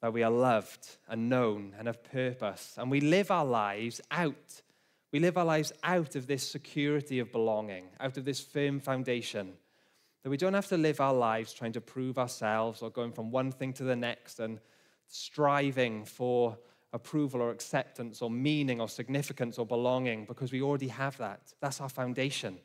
that 0.00 0.12
we 0.12 0.22
are 0.22 0.30
loved 0.30 0.96
and 1.08 1.28
known 1.28 1.74
and 1.78 1.86
have 1.86 2.02
purpose. 2.04 2.74
And 2.76 2.90
we 2.90 3.00
live 3.00 3.30
our 3.30 3.44
lives 3.44 4.00
out. 4.10 4.62
We 5.12 5.20
live 5.20 5.38
our 5.38 5.44
lives 5.44 5.72
out 5.82 6.16
of 6.16 6.26
this 6.26 6.48
security 6.48 7.18
of 7.18 7.32
belonging, 7.32 7.84
out 7.98 8.16
of 8.16 8.24
this 8.24 8.40
firm 8.40 8.80
foundation. 8.80 9.54
That 10.22 10.30
we 10.30 10.36
don't 10.36 10.54
have 10.54 10.68
to 10.68 10.76
live 10.76 11.00
our 11.00 11.14
lives 11.14 11.52
trying 11.52 11.72
to 11.72 11.80
prove 11.80 12.18
ourselves 12.18 12.82
or 12.82 12.90
going 12.90 13.12
from 13.12 13.30
one 13.30 13.50
thing 13.50 13.72
to 13.74 13.84
the 13.84 13.96
next 13.96 14.40
and 14.40 14.58
striving 15.06 16.04
for 16.04 16.58
approval 16.92 17.40
or 17.40 17.50
acceptance 17.50 18.20
or 18.20 18.30
meaning 18.30 18.80
or 18.80 18.88
significance 18.88 19.58
or 19.58 19.64
belonging 19.64 20.24
because 20.26 20.52
we 20.52 20.60
already 20.60 20.88
have 20.88 21.16
that. 21.18 21.54
That's 21.60 21.80
our 21.80 21.88
foundation 21.88 22.58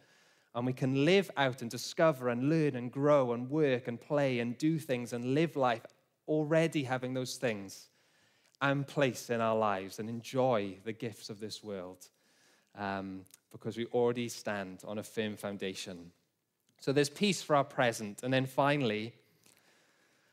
and 0.56 0.66
we 0.66 0.74
can 0.74 1.06
live 1.06 1.32
out 1.36 1.62
and 1.62 1.72
discover 1.72 2.30
and 2.30 2.50
learn 2.50 2.76
and 2.76 2.92
grow 2.92 3.34
and 3.34 3.50
work 3.50 3.88
and 3.88 4.00
play 4.00 4.40
and 4.40 4.58
do 4.58 4.78
things 4.78 5.14
and 5.14 5.34
live 5.34 5.56
life 5.56 5.86
already 6.28 6.84
having 6.84 7.14
those 7.14 7.36
things 7.38 7.90
and 8.62 8.88
place 8.88 9.30
in 9.30 9.42
our 9.42 9.58
lives 9.58 10.00
and 10.00 10.10
enjoy 10.10 10.78
the 10.84 10.94
gifts 10.94 11.30
of 11.30 11.40
this 11.40 11.64
world 11.64 12.08
um, 12.78 13.22
because 13.52 13.78
we 13.78 13.86
already 13.88 14.30
stand 14.30 14.82
on 14.86 14.98
a 14.98 15.04
firm 15.04 15.36
foundation. 15.36 16.12
So 16.80 16.92
there's 16.92 17.10
peace 17.10 17.42
for 17.42 17.56
our 17.56 17.64
present. 17.64 18.24
And 18.24 18.34
then 18.34 18.46
finally, 18.46 19.14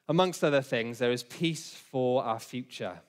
amongst 0.09 0.43
other 0.43 0.63
things, 0.63 0.99
there 0.99 1.13
is 1.13 1.23
peace 1.23 1.73
for 1.73 2.25
our 2.25 2.41
future. 2.41 3.01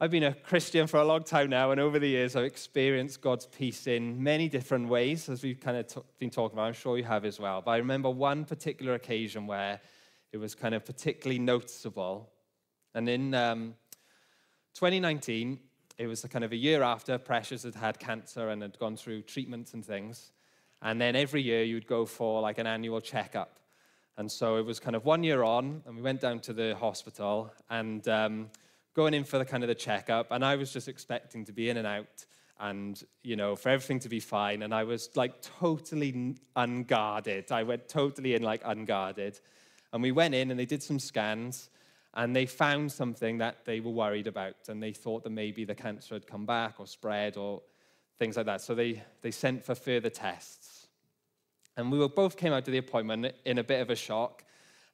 I've 0.00 0.10
been 0.10 0.24
a 0.24 0.34
Christian 0.34 0.86
for 0.86 0.98
a 0.98 1.04
long 1.04 1.22
time 1.22 1.50
now, 1.50 1.70
and 1.70 1.80
over 1.80 1.98
the 1.98 2.08
years, 2.08 2.36
I've 2.36 2.44
experienced 2.44 3.20
God's 3.20 3.46
peace 3.46 3.86
in 3.86 4.22
many 4.22 4.48
different 4.48 4.88
ways, 4.88 5.28
as 5.28 5.42
we've 5.42 5.60
kind 5.60 5.76
of 5.76 5.86
t- 5.86 6.00
been 6.18 6.30
talking 6.30 6.56
about. 6.56 6.66
I'm 6.66 6.74
sure 6.74 6.98
you 6.98 7.04
have 7.04 7.24
as 7.24 7.40
well. 7.40 7.62
But 7.62 7.70
I 7.72 7.76
remember 7.76 8.10
one 8.10 8.44
particular 8.44 8.94
occasion 8.94 9.46
where 9.46 9.80
it 10.32 10.36
was 10.36 10.54
kind 10.54 10.74
of 10.74 10.84
particularly 10.84 11.38
noticeable. 11.38 12.28
And 12.92 13.08
in 13.08 13.34
um, 13.34 13.74
2019, 14.74 15.60
it 15.98 16.06
was 16.06 16.22
kind 16.24 16.44
of 16.44 16.52
a 16.52 16.56
year 16.56 16.82
after 16.82 17.18
Precious 17.18 17.62
had 17.62 17.74
had 17.74 17.98
cancer 17.98 18.48
and 18.48 18.62
had 18.62 18.78
gone 18.78 18.96
through 18.96 19.22
treatments 19.22 19.74
and 19.74 19.84
things. 19.84 20.32
And 20.82 21.00
then 21.00 21.16
every 21.16 21.40
year, 21.40 21.62
you'd 21.62 21.86
go 21.86 22.04
for 22.04 22.40
like 22.40 22.58
an 22.58 22.66
annual 22.66 23.00
checkup. 23.00 23.58
And 24.16 24.30
so 24.30 24.56
it 24.56 24.66
was 24.66 24.78
kind 24.78 24.94
of 24.94 25.04
one 25.04 25.24
year 25.24 25.42
on, 25.42 25.82
and 25.86 25.96
we 25.96 26.02
went 26.02 26.20
down 26.20 26.40
to 26.40 26.52
the 26.52 26.76
hospital, 26.76 27.52
and 27.68 28.06
um, 28.06 28.50
going 28.94 29.14
in 29.14 29.24
for 29.24 29.38
the 29.38 29.44
kind 29.44 29.64
of 29.64 29.68
the 29.68 29.74
checkup, 29.74 30.30
and 30.30 30.44
I 30.44 30.56
was 30.56 30.72
just 30.72 30.88
expecting 30.88 31.44
to 31.46 31.52
be 31.52 31.68
in 31.68 31.76
and 31.76 31.86
out 31.86 32.26
and 32.60 33.02
you 33.24 33.34
know 33.34 33.56
for 33.56 33.68
everything 33.68 33.98
to 33.98 34.08
be 34.08 34.20
fine. 34.20 34.62
And 34.62 34.72
i 34.72 34.84
was 34.84 35.10
like 35.16 35.42
totally 35.42 36.36
unguarded. 36.54 37.50
I 37.50 37.62
went 37.64 37.88
totally 37.88 38.34
in 38.34 38.42
like 38.42 38.62
unguarded. 38.64 39.40
And 39.92 40.02
we 40.02 40.12
went 40.12 40.34
in 40.34 40.50
and 40.50 40.58
they 40.58 40.66
did 40.66 40.82
some 40.82 40.98
scans 40.98 41.70
and 42.14 42.34
they 42.34 42.46
found 42.46 42.90
something 42.90 43.38
that 43.38 43.64
they 43.64 43.80
were 43.80 43.90
worried 43.90 44.26
about 44.26 44.56
and 44.68 44.82
they 44.82 44.92
thought 44.92 45.24
that 45.24 45.30
maybe 45.30 45.64
the 45.64 45.74
cancer 45.74 46.14
had 46.14 46.26
come 46.26 46.46
back 46.46 46.78
or 46.78 46.86
spread 46.86 47.36
or 47.36 47.62
things 48.18 48.36
like 48.36 48.46
that 48.46 48.60
so 48.60 48.74
they 48.74 49.02
they 49.22 49.30
sent 49.30 49.64
for 49.64 49.74
further 49.74 50.10
tests 50.10 50.86
and 51.76 51.90
we 51.90 52.06
both 52.08 52.36
came 52.36 52.52
out 52.52 52.64
to 52.64 52.70
the 52.70 52.78
appointment 52.78 53.34
in 53.44 53.58
a 53.58 53.64
bit 53.64 53.80
of 53.80 53.90
a 53.90 53.96
shock 53.96 54.44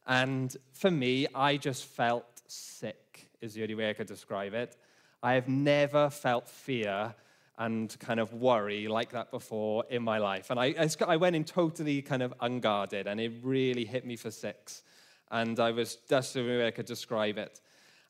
and 0.06 0.56
for 0.72 0.90
me 0.90 1.26
i 1.34 1.56
just 1.56 1.84
felt 1.84 2.24
sick 2.46 3.00
is 3.40 3.54
the 3.54 3.62
only 3.62 3.74
way 3.74 3.90
I 3.90 3.92
could 3.92 4.06
describe 4.06 4.54
it. 4.54 4.76
I 5.22 5.34
have 5.34 5.48
never 5.48 6.10
felt 6.10 6.48
fear 6.48 7.14
and 7.58 7.94
kind 7.98 8.20
of 8.20 8.32
worry 8.32 8.88
like 8.88 9.12
that 9.12 9.30
before 9.30 9.84
in 9.90 10.02
my 10.02 10.18
life. 10.18 10.50
And 10.50 10.58
I, 10.58 10.74
I 11.06 11.16
went 11.16 11.36
in 11.36 11.44
totally 11.44 12.00
kind 12.00 12.22
of 12.22 12.32
unguarded, 12.40 13.06
and 13.06 13.20
it 13.20 13.32
really 13.42 13.84
hit 13.84 14.06
me 14.06 14.16
for 14.16 14.30
six. 14.30 14.82
And 15.30 15.58
I 15.60 15.70
was, 15.70 15.98
that's 16.08 16.32
the 16.32 16.42
way 16.42 16.66
I 16.66 16.70
could 16.70 16.86
describe 16.86 17.38
it. 17.38 17.60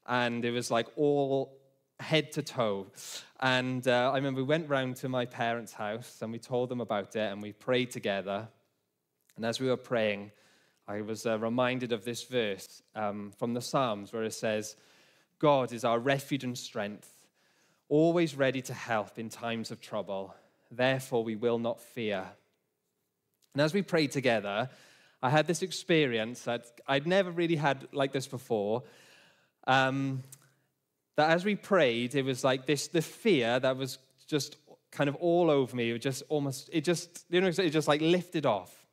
And 0.07 0.45
it 0.45 0.51
was 0.51 0.71
like 0.71 0.87
all 0.97 1.59
head 2.01 2.33
to 2.33 2.43
toe. 2.43 2.87
And 3.41 3.87
uh, 3.87 4.11
I 4.13 4.17
remember 4.17 4.41
we 4.41 4.47
went 4.47 4.69
round 4.69 4.97
to 4.97 5.09
my 5.09 5.27
parents' 5.27 5.73
house 5.73 6.19
and 6.23 6.33
we 6.33 6.39
told 6.39 6.69
them 6.69 6.81
about 6.81 7.15
it 7.17 7.33
and 7.33 7.43
we 7.43 7.53
prayed 7.53 7.91
together. 7.91 8.49
And 9.37 9.45
as 9.45 9.61
we 9.61 9.69
were 9.69 9.77
praying, 9.77 10.33
I 10.89 11.03
was 11.03 11.27
uh, 11.27 11.39
reminded 11.39 11.93
of 11.93 12.05
this 12.05 12.25
verse 12.25 12.83
um, 12.95 13.33
from 13.39 13.55
the 13.55 13.61
Psalms 13.61 14.13
where 14.13 14.25
it 14.25 14.35
says, 14.35 14.77
God 15.39 15.73
is 15.73 15.85
our 15.85 15.99
refuge 15.99 16.45
and 16.45 16.57
strength, 16.59 17.13
always 17.89 18.35
ready 18.35 18.61
to 18.63 18.75
help 18.75 19.19
in 19.19 19.29
times 19.29 19.71
of 19.71 19.81
trouble. 19.81 20.35
Therefore, 20.71 21.25
we 21.25 21.37
will 21.37 21.59
not 21.59 21.81
fear. 21.81 22.25
And 23.55 23.63
as 23.63 23.73
we 23.73 23.83
prayed 23.83 24.11
together, 24.11 24.69
I 25.23 25.31
had 25.31 25.47
this 25.47 25.63
experience 25.63 26.43
that 26.43 26.67
I'd 26.87 27.07
never 27.07 27.31
really 27.31 27.57
had 27.57 27.89
like 27.93 28.13
this 28.13 28.27
before. 28.27 28.83
Um, 29.67 30.23
that 31.17 31.31
as 31.31 31.45
we 31.45 31.57
prayed, 31.57 32.15
it 32.15 32.25
was 32.25 32.43
like 32.43 32.67
this 32.67 32.89
the 32.89 33.03
fear 33.03 33.61
that 33.61 33.77
was 33.77 33.99
just 34.27 34.57
kind 34.91 35.09
of 35.09 35.17
all 35.17 35.51
over 35.51 35.75
me. 35.77 35.91
It 35.91 35.93
was 35.95 36.03
just 36.03 36.23
almost, 36.29 36.71
it 36.73 36.85
just, 36.85 37.25
you 37.31 37.41
know, 37.41 37.49
it 37.49 37.71
just 37.71 37.89
like 37.89 38.01
lifted 38.01 38.47
off, 38.47 38.87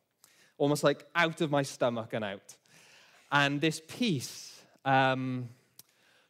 almost 0.58 0.84
like 0.84 1.04
out 1.14 1.40
of 1.40 1.50
my 1.50 1.62
stomach 1.62 2.12
and 2.12 2.24
out. 2.24 2.56
And 3.30 3.60
this 3.60 3.80
peace, 3.86 4.60
um, 4.84 5.48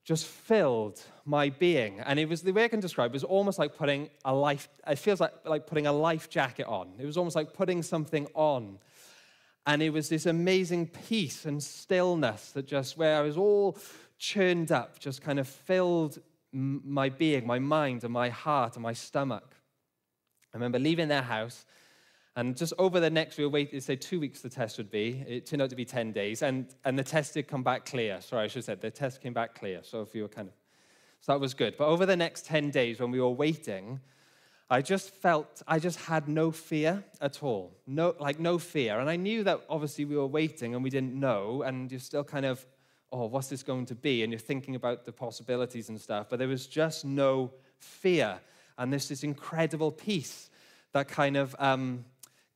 just 0.05 0.27
filled 0.27 1.03
my 1.27 1.51
being. 1.51 2.01
And 2.01 2.19
it 2.19 2.29
was 2.29 2.43
the 2.43 2.53
way 2.53 2.65
I 2.65 2.69
can 2.69 2.81
describe 2.81 3.11
it 3.11 3.13
was 3.13 3.25
almost 3.25 3.59
like 3.59 3.77
putting 3.77 4.09
a 4.25 4.35
life, 4.35 4.69
it 4.87 4.99
feels 4.99 5.21
like, 5.21 5.35
like 5.45 5.67
putting 5.67 5.87
a 5.87 5.93
life 5.93 6.31
jacket 6.31 6.67
on. 6.67 6.93
It 6.99 7.05
was 7.05 7.19
almost 7.19 7.37
like 7.37 7.53
putting 7.53 7.83
something 7.83 8.27
on. 8.35 8.79
And 9.69 9.83
it 9.83 9.91
was 9.91 10.09
this 10.09 10.25
amazing 10.25 10.87
peace 10.87 11.45
and 11.45 11.63
stillness 11.63 12.53
that 12.53 12.67
just, 12.67 12.97
where 12.97 13.19
I 13.19 13.21
was 13.21 13.37
all 13.37 13.77
churned 14.19 14.73
up, 14.73 14.99
just 14.99 15.21
kind 15.21 15.39
of 15.39 15.47
filled 15.47 16.21
my 16.53 17.11
being, 17.11 17.47
my 17.47 17.59
mind, 17.59 18.03
and 18.03 18.11
my 18.11 18.31
heart, 18.31 18.77
and 18.77 18.83
my 18.83 18.95
stomach. 18.95 19.55
I 20.55 20.57
remember 20.57 20.79
leaving 20.79 21.09
their 21.09 21.21
house, 21.21 21.67
and 22.35 22.57
just 22.57 22.73
over 22.79 22.99
the 22.99 23.11
next, 23.11 23.37
we 23.37 23.45
were 23.45 23.51
waiting, 23.51 23.79
say 23.83 23.95
two 23.95 24.19
weeks 24.19 24.41
the 24.41 24.49
test 24.49 24.79
would 24.79 24.91
be. 24.91 25.23
It 25.29 25.45
turned 25.45 25.61
out 25.61 25.69
to 25.69 25.77
be 25.77 25.85
10 25.85 26.13
days, 26.13 26.41
and, 26.41 26.75
and 26.87 26.99
the 26.99 27.05
test 27.05 27.35
did 27.35 27.47
come 27.47 27.63
back 27.63 27.85
clear. 27.85 28.23
Sorry, 28.23 28.45
I 28.45 28.47
should 28.47 28.61
have 28.61 28.65
said 28.65 28.81
the 28.81 28.91
test 28.91 29.21
came 29.21 29.35
back 29.35 29.55
clear. 29.55 29.81
So 29.83 30.01
if 30.01 30.15
you 30.15 30.23
were 30.23 30.29
kind 30.29 30.49
of, 30.49 30.55
so 31.21 31.33
that 31.33 31.41
was 31.41 31.53
good. 31.53 31.77
But 31.77 31.89
over 31.89 32.07
the 32.07 32.17
next 32.17 32.47
10 32.47 32.71
days, 32.71 33.01
when 33.01 33.11
we 33.11 33.21
were 33.21 33.29
waiting, 33.29 34.01
I 34.71 34.83
just 34.83 35.11
felt, 35.11 35.63
I 35.67 35.79
just 35.79 35.99
had 36.01 36.29
no 36.29 36.51
fear 36.51 37.03
at 37.21 37.43
all. 37.43 37.75
No, 37.87 38.15
like 38.21 38.39
no 38.39 38.59
fear. 38.59 39.01
And 39.01 39.09
I 39.09 39.17
knew 39.17 39.43
that 39.45 39.63
obviously 39.69 40.05
we 40.05 40.17
were 40.17 40.27
waiting 40.27 40.75
and 40.75 40.85
we 40.85 40.91
didn't 40.91 41.15
know, 41.15 41.63
and 41.63 41.91
you're 41.91 42.01
still 42.01 42.25
kind 42.25 42.45
of, 42.45 42.65
oh, 43.11 43.27
what's 43.27 43.49
this 43.49 43.63
going 43.63 43.87
to 43.87 43.95
be? 43.95 44.23
And 44.23 44.31
you're 44.31 44.39
thinking 44.39 44.75
about 44.75 45.07
the 45.07 45.13
possibilities 45.13 45.89
and 45.89 45.99
stuff. 45.99 46.27
But 46.29 46.39
there 46.39 46.49
was 46.49 46.67
just 46.67 47.07
no 47.07 47.53
fear. 47.79 48.39
And 48.77 48.93
there's 48.93 49.09
this 49.09 49.25
incredible 49.25 49.91
peace 49.91 50.51
that 50.93 51.09
kind 51.09 51.39
of 51.39 51.57
um, 51.59 52.05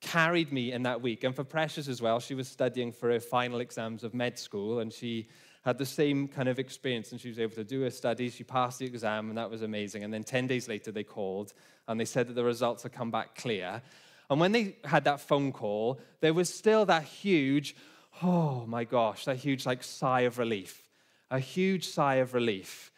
carried 0.03 0.53
me 0.53 0.72
in 0.72 0.83
that 0.83 1.01
week. 1.01 1.25
And 1.25 1.35
for 1.35 1.44
Precious 1.44 1.88
as 1.88 2.03
well, 2.03 2.20
she 2.20 2.35
was 2.35 2.46
studying 2.46 2.92
for 2.92 3.11
her 3.11 3.20
final 3.20 3.61
exams 3.61 4.05
of 4.05 4.12
med 4.12 4.38
school, 4.38 4.81
and 4.81 4.92
she 4.92 5.29
had 5.64 5.79
the 5.79 5.87
same 5.87 6.29
kind 6.29 6.48
of 6.48 6.59
experience 6.59 7.12
and 7.12 7.20
she 7.20 7.29
was 7.29 7.38
able 7.38 7.55
to 7.55 7.64
do 7.64 7.83
her 7.83 7.90
studies. 7.90 8.35
She 8.35 8.44
passed 8.44 8.81
the 8.81 8.87
exam, 8.87 9.29
and 9.29 9.38
that 9.38 9.51
was 9.51 9.62
amazing. 9.62 10.03
And 10.03 10.12
then 10.12 10.25
10 10.25 10.46
days 10.46 10.68
later, 10.68 10.90
they 10.90 11.05
called 11.05 11.53
and 11.88 11.98
they 11.98 12.05
said 12.05 12.29
that 12.29 12.35
the 12.35 12.44
results 12.44 12.83
had 12.83 12.92
come 12.92 13.11
back 13.11 13.37
clear. 13.37 13.83
And 14.29 14.40
when 14.40 14.53
they 14.53 14.77
had 14.85 15.05
that 15.05 15.20
phone 15.20 15.53
call, 15.53 16.01
there 16.20 16.35
was 16.35 16.53
still 16.53 16.87
that 16.87 17.05
huge, 17.05 17.77
oh 18.22 18.64
my 18.66 18.85
gosh, 18.85 19.25
that 19.27 19.37
huge 19.37 19.66
like 19.66 19.83
sigh 19.83 20.22
of 20.22 20.38
relief, 20.38 20.88
a 21.31 21.38
huge 21.38 21.88
sigh 21.88 22.16
of 22.16 22.35
relief. 22.35 22.90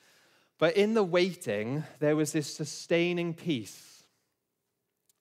But 0.58 0.76
in 0.76 0.94
the 0.94 1.04
waiting, 1.04 1.84
there 1.98 2.16
was 2.16 2.32
this 2.32 2.54
sustaining 2.54 3.34
peace. 3.34 4.04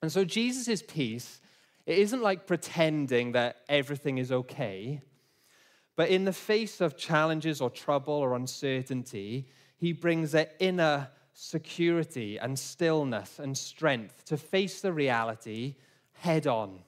And 0.00 0.12
so 0.12 0.24
Jesus' 0.24 0.82
peace, 0.82 1.40
it 1.84 1.98
isn't 1.98 2.22
like 2.22 2.46
pretending 2.46 3.32
that 3.32 3.56
everything 3.68 4.18
is 4.18 4.30
okay. 4.30 5.02
But 5.96 6.08
in 6.08 6.24
the 6.24 6.32
face 6.32 6.80
of 6.80 6.96
challenges 6.96 7.60
or 7.60 7.70
trouble 7.70 8.14
or 8.14 8.34
uncertainty, 8.34 9.46
he 9.76 9.92
brings 9.92 10.34
an 10.34 10.46
inner 10.58 11.08
security 11.32 12.38
and 12.38 12.58
stillness 12.58 13.38
and 13.38 13.56
strength 13.56 14.24
to 14.26 14.36
face 14.36 14.80
the 14.80 14.92
reality 14.92 15.74
head 16.12 16.46
on 16.46 16.80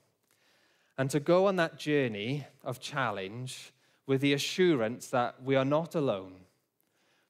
and 0.97 1.09
to 1.11 1.19
go 1.19 1.47
on 1.47 1.57
that 1.57 1.77
journey 1.77 2.45
of 2.63 2.79
challenge 2.79 3.71
with 4.07 4.21
the 4.21 4.33
assurance 4.33 5.09
that 5.09 5.43
we 5.43 5.55
are 5.55 5.65
not 5.65 5.93
alone, 5.93 6.33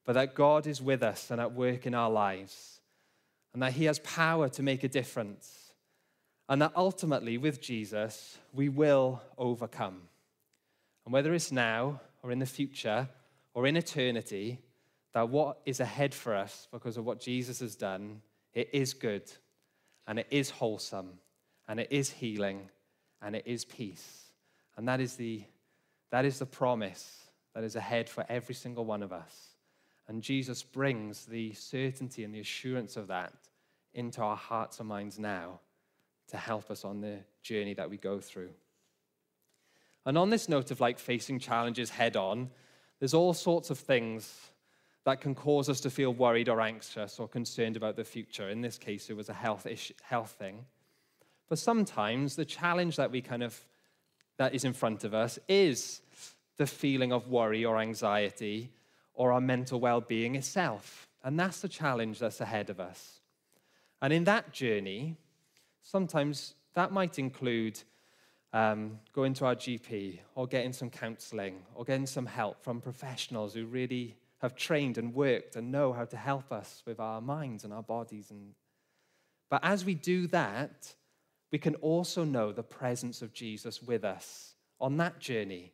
but 0.04 0.14
that 0.14 0.34
God 0.34 0.66
is 0.66 0.80
with 0.80 1.02
us 1.02 1.30
and 1.30 1.40
at 1.40 1.52
work 1.52 1.86
in 1.86 1.94
our 1.94 2.08
lives, 2.08 2.80
and 3.52 3.62
that 3.62 3.72
He 3.72 3.84
has 3.84 3.98
power 3.98 4.48
to 4.50 4.62
make 4.62 4.84
a 4.84 4.88
difference, 4.88 5.74
and 6.48 6.62
that 6.62 6.72
ultimately, 6.74 7.36
with 7.36 7.60
Jesus, 7.60 8.38
we 8.54 8.68
will 8.68 9.20
overcome. 9.36 10.02
And 11.08 11.12
whether 11.14 11.32
it's 11.32 11.50
now 11.50 12.02
or 12.22 12.30
in 12.32 12.38
the 12.38 12.44
future 12.44 13.08
or 13.54 13.66
in 13.66 13.78
eternity, 13.78 14.58
that 15.14 15.30
what 15.30 15.58
is 15.64 15.80
ahead 15.80 16.12
for 16.12 16.34
us 16.34 16.68
because 16.70 16.98
of 16.98 17.06
what 17.06 17.18
Jesus 17.18 17.60
has 17.60 17.76
done, 17.76 18.20
it 18.52 18.68
is 18.74 18.92
good 18.92 19.22
and 20.06 20.18
it 20.18 20.26
is 20.30 20.50
wholesome 20.50 21.14
and 21.66 21.80
it 21.80 21.88
is 21.90 22.10
healing 22.10 22.68
and 23.22 23.34
it 23.34 23.44
is 23.46 23.64
peace. 23.64 24.24
And 24.76 24.86
that 24.86 25.00
is 25.00 25.16
the, 25.16 25.44
that 26.10 26.26
is 26.26 26.40
the 26.40 26.44
promise 26.44 27.30
that 27.54 27.64
is 27.64 27.74
ahead 27.74 28.10
for 28.10 28.26
every 28.28 28.54
single 28.54 28.84
one 28.84 29.02
of 29.02 29.10
us. 29.10 29.54
And 30.08 30.20
Jesus 30.20 30.62
brings 30.62 31.24
the 31.24 31.54
certainty 31.54 32.22
and 32.22 32.34
the 32.34 32.40
assurance 32.40 32.98
of 32.98 33.06
that 33.06 33.32
into 33.94 34.20
our 34.20 34.36
hearts 34.36 34.78
and 34.78 34.90
minds 34.90 35.18
now 35.18 35.60
to 36.26 36.36
help 36.36 36.70
us 36.70 36.84
on 36.84 37.00
the 37.00 37.20
journey 37.42 37.72
that 37.72 37.88
we 37.88 37.96
go 37.96 38.20
through. 38.20 38.50
And 40.08 40.16
on 40.16 40.30
this 40.30 40.48
note 40.48 40.70
of 40.70 40.80
like 40.80 40.98
facing 40.98 41.38
challenges 41.38 41.90
head 41.90 42.16
on, 42.16 42.48
there's 42.98 43.12
all 43.12 43.34
sorts 43.34 43.68
of 43.68 43.78
things 43.78 44.34
that 45.04 45.20
can 45.20 45.34
cause 45.34 45.68
us 45.68 45.80
to 45.80 45.90
feel 45.90 46.14
worried 46.14 46.48
or 46.48 46.62
anxious 46.62 47.20
or 47.20 47.28
concerned 47.28 47.76
about 47.76 47.94
the 47.94 48.04
future. 48.04 48.48
In 48.48 48.62
this 48.62 48.78
case, 48.78 49.10
it 49.10 49.16
was 49.18 49.28
a 49.28 49.34
health 49.34 49.66
issue, 49.66 49.92
health 50.02 50.34
thing. 50.38 50.64
But 51.50 51.58
sometimes 51.58 52.36
the 52.36 52.46
challenge 52.46 52.96
that 52.96 53.10
we 53.10 53.20
kind 53.20 53.42
of 53.42 53.60
that 54.38 54.54
is 54.54 54.64
in 54.64 54.72
front 54.72 55.04
of 55.04 55.12
us 55.12 55.38
is 55.46 56.00
the 56.56 56.66
feeling 56.66 57.12
of 57.12 57.28
worry 57.28 57.66
or 57.66 57.76
anxiety 57.76 58.70
or 59.12 59.34
our 59.34 59.42
mental 59.42 59.78
well-being 59.78 60.36
itself. 60.36 61.06
And 61.22 61.38
that's 61.38 61.60
the 61.60 61.68
challenge 61.68 62.18
that's 62.18 62.40
ahead 62.40 62.70
of 62.70 62.80
us. 62.80 63.20
And 64.00 64.14
in 64.14 64.24
that 64.24 64.52
journey, 64.52 65.16
sometimes 65.82 66.54
that 66.72 66.92
might 66.92 67.18
include 67.18 67.82
um, 68.52 68.98
going 69.12 69.34
to 69.34 69.46
our 69.46 69.54
GP 69.54 70.20
or 70.34 70.46
getting 70.46 70.72
some 70.72 70.90
counseling 70.90 71.62
or 71.74 71.84
getting 71.84 72.06
some 72.06 72.26
help 72.26 72.62
from 72.62 72.80
professionals 72.80 73.54
who 73.54 73.66
really 73.66 74.16
have 74.38 74.54
trained 74.54 74.98
and 74.98 75.14
worked 75.14 75.56
and 75.56 75.70
know 75.70 75.92
how 75.92 76.04
to 76.04 76.16
help 76.16 76.52
us 76.52 76.82
with 76.86 77.00
our 77.00 77.20
minds 77.20 77.64
and 77.64 77.72
our 77.72 77.82
bodies. 77.82 78.30
And... 78.30 78.54
But 79.50 79.64
as 79.64 79.84
we 79.84 79.94
do 79.94 80.26
that, 80.28 80.94
we 81.50 81.58
can 81.58 81.74
also 81.76 82.24
know 82.24 82.52
the 82.52 82.62
presence 82.62 83.22
of 83.22 83.32
Jesus 83.32 83.82
with 83.82 84.04
us 84.04 84.54
on 84.80 84.96
that 84.98 85.18
journey. 85.18 85.72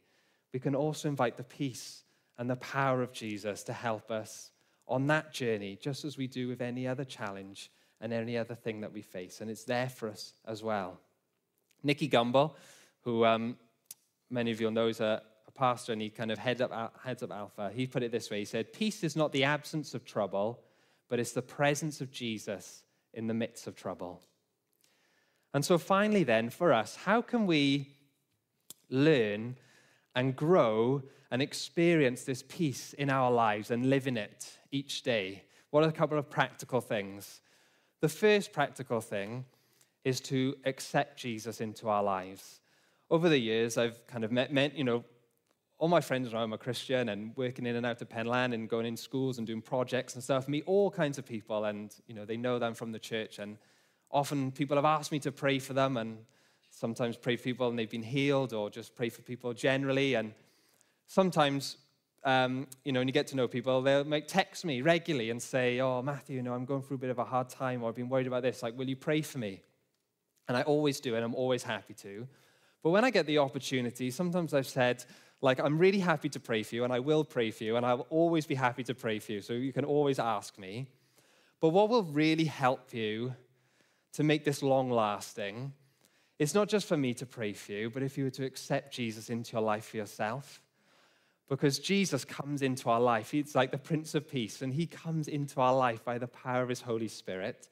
We 0.53 0.61
can 0.61 0.75
also 0.75 1.09
invite 1.09 1.37
the 1.37 1.45
peace 1.45 2.05
and 2.39 2.49
the 2.49 2.57
power 2.57 3.03
of 3.03 3.13
Jesus 3.13 3.63
to 3.65 3.73
help 3.73 4.11
us 4.11 4.51
on 4.87 5.07
that 5.09 5.33
journey, 5.33 5.79
just 5.81 6.05
as 6.05 6.17
we 6.17 6.27
do 6.27 6.49
with 6.49 6.61
any 6.61 6.87
other 6.87 7.05
challenge 7.05 7.71
and 8.01 8.13
any 8.13 8.37
other 8.37 8.55
thing 8.55 8.81
that 8.81 8.93
we 8.93 9.03
face. 9.03 9.41
And 9.41 9.51
it's 9.51 9.65
there 9.65 9.89
for 9.89 10.09
us 10.09 10.35
as 10.47 10.63
well. 10.63 11.01
Nicky 11.85 12.09
Gumbel, 12.09 12.55
who 13.03 13.25
um, 13.25 13.57
many 14.31 14.51
of 14.51 14.61
you 14.61 14.71
know 14.71 14.89
is 14.89 15.01
a, 15.01 15.23
a, 15.47 15.51
pastor 15.53 15.93
and 15.93 16.03
he 16.03 16.09
kind 16.11 16.33
of 16.33 16.39
heads 16.39 16.61
up, 16.61 16.99
heads 17.05 17.23
up 17.23 17.31
Alpha, 17.31 17.71
he 17.73 17.87
put 17.87 18.03
it 18.03 18.11
this 18.11 18.31
way 18.31 18.41
He 18.41 18.45
said, 18.45 18.73
Peace 18.73 19.05
is 19.05 19.15
not 19.15 19.31
the 19.31 19.45
absence 19.45 19.95
of 19.95 20.05
trouble, 20.05 20.61
but 21.09 21.21
it's 21.21 21.33
the 21.33 21.43
presence 21.43 22.01
of 22.01 22.11
Jesus 22.11 22.83
in 23.13 23.27
the 23.27 23.35
midst 23.35 23.67
of 23.67 23.77
trouble. 23.77 24.23
And 25.53 25.65
so, 25.65 25.79
finally, 25.79 26.25
then, 26.25 26.51
for 26.51 26.73
us, 26.73 26.97
how 26.97 27.23
can 27.23 27.47
we 27.47 27.89
learn 28.91 29.57
and 30.17 30.35
grow 30.35 31.03
and 31.31 31.41
experience 31.41 32.25
this 32.25 32.43
peace 32.43 32.93
in 32.95 33.11
our 33.11 33.31
lives 33.31 33.71
and 33.71 33.89
live 33.89 34.09
in 34.09 34.17
it 34.17 34.59
each 34.73 35.03
day? 35.03 35.45
What 35.71 35.85
are 35.85 35.89
a 35.89 35.93
couple 35.93 36.19
of 36.19 36.29
practical 36.29 36.81
things? 36.81 37.41
The 38.01 38.09
first 38.09 38.53
practical 38.53 39.01
thing 39.01 39.45
is 40.05 40.21
to 40.21 40.57
accept 40.65 41.19
Jesus 41.19 41.61
into 41.61 41.89
our 41.89 42.03
lives. 42.03 42.61
Over 43.11 43.29
the 43.29 43.39
years, 43.39 43.79
I've 43.79 44.07
kind 44.07 44.25
of 44.25 44.31
met, 44.31 44.53
met 44.53 44.77
you 44.77 44.85
know, 44.85 45.05
all 45.79 45.89
my 45.89 46.01
friends 46.01 46.33
around 46.33 46.53
are 46.53 46.59
Christian 46.59 47.09
and 47.09 47.37
working 47.37 47.67
in 47.67 47.77
and 47.77 47.85
out 47.85 48.01
of 48.01 48.09
Penlan 48.09 48.55
and 48.55 48.69
going 48.69 48.87
in 48.87 48.97
schools 48.97 49.39
and 49.39 49.47
doing 49.47 49.61
projects 49.61 50.15
and 50.15 50.23
stuff, 50.23 50.49
meet 50.49 50.65
all 50.67 50.91
kinds 50.91 51.19
of 51.19 51.27
people 51.27 51.65
and, 51.65 51.95
you 52.07 52.15
know, 52.15 52.25
they 52.25 52.37
know 52.37 52.59
them 52.59 52.75
from 52.75 52.93
the 52.93 52.99
church. 52.99 53.39
And 53.39 53.59
often 54.11 54.53
people 54.53 54.77
have 54.77 54.85
asked 54.85 55.11
me 55.11 55.19
to 55.21 55.33
pray 55.33 55.59
for 55.59 55.73
them 55.73 55.97
and 55.97 56.19
sometimes 56.71 57.17
pray 57.17 57.37
for 57.37 57.43
people 57.43 57.69
and 57.69 57.79
they've 57.79 57.91
been 57.91 58.03
healed 58.03 58.53
or 58.53 58.71
just 58.71 58.95
pray 58.95 59.09
for 59.09 59.23
people 59.23 59.53
generally. 59.53 60.15
And 60.15 60.33
sometimes, 61.07 61.77
um, 62.25 62.69
you 62.85 62.93
know, 62.93 63.01
when 63.01 63.09
you 63.09 63.15
get 63.15 63.27
to 63.29 63.37
know 63.37 63.49
people, 63.49 63.83
they'll 63.83 64.05
make, 64.05 64.29
text 64.29 64.65
me 64.65 64.81
regularly 64.81 65.31
and 65.31 65.43
say, 65.43 65.81
oh, 65.81 66.03
Matthew, 66.03 66.37
you 66.37 66.43
know, 66.43 66.55
I'm 66.55 66.65
going 66.65 66.83
through 66.83 66.97
a 66.97 67.01
bit 67.01 67.11
of 67.11 67.19
a 67.19 67.25
hard 67.25 67.49
time 67.49 67.83
or 67.83 67.89
I've 67.89 67.97
been 67.97 68.09
worried 68.09 68.29
about 68.29 68.43
this. 68.43 68.63
Like, 68.63 68.79
will 68.79 68.89
you 68.89 68.97
pray 68.97 69.23
for 69.23 69.39
me? 69.39 69.61
And 70.49 70.57
I 70.57 70.63
always 70.63 71.01
do, 71.01 71.15
and 71.15 71.25
I'm 71.25 71.35
always 71.35 71.63
happy 71.63 71.95
to. 71.95 72.29
But 72.83 72.91
when 72.91 73.05
I 73.05 73.11
get 73.11 73.27
the 73.27 73.39
opportunity, 73.39 74.11
sometimes 74.11 74.53
I've 74.53 74.67
said, 74.67 75.05
like, 75.41 75.59
I'm 75.59 75.79
really 75.79 76.01
happy 76.01 76.29
to 76.31 76.41
pray 76.41 76.63
for 76.63 76.75
you, 76.75 76.85
and 76.85 76.93
I 76.93 77.01
will 77.01 77.25
pray 77.25 77.51
for 77.51 77.65
you, 77.65 77.77
and 77.77 77.85
I'll 77.85 78.07
always 78.11 78.47
be 78.47 78.55
happy 78.55 78.85
to 78.85 78.95
pray 78.95 79.19
for 79.19 79.33
you. 79.33 79.41
So 79.41 79.55
you 79.55 79.73
can 79.73 79.85
always 79.85 80.19
ask 80.19 80.59
me. 80.59 80.87
But 81.61 81.71
what 81.71 81.89
will 81.89 82.05
really 82.05 82.45
help 82.45 82.93
you 82.93 83.35
to 84.15 84.23
make 84.23 84.45
this 84.45 84.63
long 84.63 84.91
lasting 84.91 85.73
is 86.39 86.55
not 86.55 86.69
just 86.69 86.87
for 86.87 86.97
me 86.97 87.15
to 87.15 87.27
pray 87.27 87.53
for 87.53 87.73
you, 87.73 87.91
but 87.91 88.03
if 88.03 88.19
you 88.19 88.25
were 88.25 88.31
to 88.31 88.45
accept 88.45 88.93
Jesus 88.93 89.31
into 89.31 89.53
your 89.53 89.63
life 89.63 89.87
for 89.87 89.97
yourself. 89.97 90.61
Because 91.49 91.79
Jesus 91.79 92.25
comes 92.25 92.63
into 92.63 92.89
our 92.89 93.01
life. 93.01 93.31
He's 93.31 93.55
like 93.55 93.71
the 93.71 93.79
Prince 93.79 94.15
of 94.15 94.29
Peace, 94.29 94.63
and 94.63 94.73
he 94.73 94.87
comes 94.87 95.29
into 95.29 95.61
our 95.61 95.75
life 95.75 96.05
by 96.05 96.19
the 96.19 96.27
power 96.27 96.63
of 96.63 96.69
his 96.69 96.81
Holy 96.81 97.09
Spirit 97.09 97.69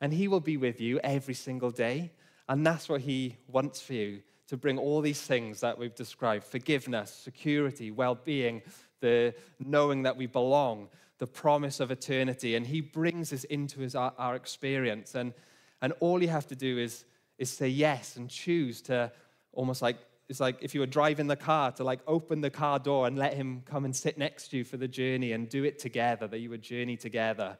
and 0.00 0.12
He 0.12 0.28
will 0.28 0.40
be 0.40 0.56
with 0.56 0.80
you 0.80 1.00
every 1.00 1.34
single 1.34 1.70
day. 1.70 2.12
And 2.48 2.66
that's 2.66 2.88
what 2.88 3.02
He 3.02 3.36
wants 3.48 3.80
for 3.80 3.94
you 3.94 4.22
to 4.48 4.56
bring 4.56 4.78
all 4.78 5.00
these 5.00 5.22
things 5.22 5.60
that 5.60 5.78
we've 5.78 5.94
described 5.94 6.44
forgiveness, 6.44 7.10
security, 7.10 7.90
well 7.90 8.14
being, 8.14 8.62
the 9.00 9.34
knowing 9.58 10.02
that 10.02 10.16
we 10.16 10.26
belong, 10.26 10.88
the 11.18 11.26
promise 11.26 11.80
of 11.80 11.90
eternity. 11.90 12.54
And 12.54 12.66
He 12.66 12.80
brings 12.80 13.30
this 13.30 13.44
into 13.44 13.80
his, 13.80 13.94
our, 13.94 14.12
our 14.18 14.36
experience. 14.36 15.14
And, 15.14 15.32
and 15.80 15.92
all 16.00 16.22
you 16.22 16.28
have 16.28 16.46
to 16.48 16.56
do 16.56 16.78
is, 16.78 17.04
is 17.38 17.50
say 17.50 17.68
yes 17.68 18.16
and 18.16 18.28
choose 18.28 18.82
to 18.82 19.10
almost 19.52 19.82
like 19.82 19.96
it's 20.28 20.40
like 20.40 20.56
if 20.62 20.74
you 20.74 20.80
were 20.80 20.86
driving 20.86 21.26
the 21.26 21.36
car 21.36 21.70
to 21.72 21.84
like 21.84 22.00
open 22.06 22.40
the 22.40 22.50
car 22.50 22.78
door 22.78 23.06
and 23.06 23.18
let 23.18 23.34
him 23.34 23.62
come 23.66 23.84
and 23.84 23.94
sit 23.94 24.16
next 24.16 24.48
to 24.48 24.56
you 24.56 24.64
for 24.64 24.76
the 24.76 24.88
journey 24.88 25.32
and 25.32 25.48
do 25.48 25.64
it 25.64 25.78
together, 25.78 26.26
that 26.26 26.38
you 26.38 26.50
would 26.50 26.62
journey 26.62 26.96
together. 26.96 27.58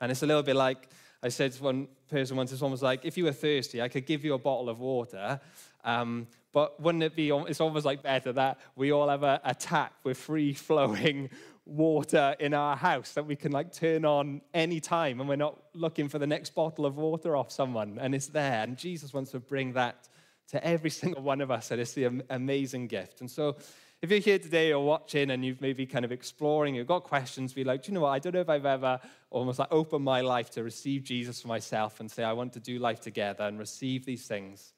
And 0.00 0.10
it's 0.10 0.22
a 0.22 0.26
little 0.26 0.42
bit 0.42 0.56
like 0.56 0.88
I 1.22 1.28
said 1.28 1.52
to 1.52 1.62
one 1.62 1.88
person 2.10 2.36
once, 2.36 2.52
it's 2.52 2.62
almost 2.62 2.82
like 2.82 3.04
if 3.04 3.16
you 3.16 3.24
were 3.24 3.32
thirsty, 3.32 3.82
I 3.82 3.88
could 3.88 4.06
give 4.06 4.24
you 4.24 4.34
a 4.34 4.38
bottle 4.38 4.68
of 4.68 4.80
water. 4.80 5.40
Um, 5.84 6.26
but 6.52 6.80
wouldn't 6.80 7.04
it 7.04 7.14
be, 7.14 7.30
it's 7.30 7.60
almost 7.60 7.86
like 7.86 8.02
better 8.02 8.32
that 8.32 8.58
we 8.74 8.90
all 8.92 9.08
have 9.08 9.22
a, 9.22 9.40
a 9.44 9.54
tap 9.54 9.94
with 10.02 10.18
free 10.18 10.52
flowing 10.52 11.30
water 11.64 12.34
in 12.40 12.54
our 12.54 12.76
house 12.76 13.12
that 13.12 13.24
we 13.24 13.36
can 13.36 13.52
like 13.52 13.72
turn 13.72 14.04
on 14.04 14.40
any 14.52 14.80
time 14.80 15.20
and 15.20 15.28
we're 15.28 15.36
not 15.36 15.62
looking 15.74 16.08
for 16.08 16.18
the 16.18 16.26
next 16.26 16.54
bottle 16.54 16.84
of 16.84 16.96
water 16.96 17.36
off 17.36 17.52
someone 17.52 17.98
and 18.00 18.14
it's 18.14 18.26
there. 18.26 18.62
And 18.62 18.76
Jesus 18.76 19.14
wants 19.14 19.30
to 19.32 19.40
bring 19.40 19.74
that 19.74 20.08
to 20.48 20.64
every 20.66 20.90
single 21.00 21.22
one 21.22 21.40
of 21.40 21.50
us. 21.50 21.70
And 21.70 21.80
it's 21.80 21.92
the 21.92 22.22
amazing 22.30 22.88
gift. 22.88 23.20
And 23.20 23.30
so 23.30 23.56
if 24.02 24.10
you're 24.10 24.20
here 24.20 24.38
today 24.38 24.72
or 24.72 24.84
watching 24.84 25.30
and 25.30 25.44
you've 25.44 25.60
maybe 25.60 25.84
kind 25.84 26.04
of 26.04 26.12
exploring, 26.12 26.74
you've 26.74 26.86
got 26.86 27.04
questions, 27.04 27.52
be 27.52 27.64
like, 27.64 27.82
do 27.82 27.92
you 27.92 27.94
know 27.94 28.02
what? 28.02 28.10
I 28.10 28.18
don't 28.18 28.34
know 28.34 28.40
if 28.40 28.48
I've 28.48 28.64
ever 28.64 28.98
almost 29.28 29.58
like 29.58 29.68
opened 29.70 30.04
my 30.04 30.22
life 30.22 30.50
to 30.50 30.62
receive 30.62 31.04
Jesus 31.04 31.42
for 31.42 31.48
myself 31.48 32.00
and 32.00 32.10
say, 32.10 32.24
I 32.24 32.32
want 32.32 32.54
to 32.54 32.60
do 32.60 32.78
life 32.78 33.00
together 33.00 33.44
and 33.44 33.58
receive 33.58 34.06
these 34.06 34.26
things, 34.26 34.72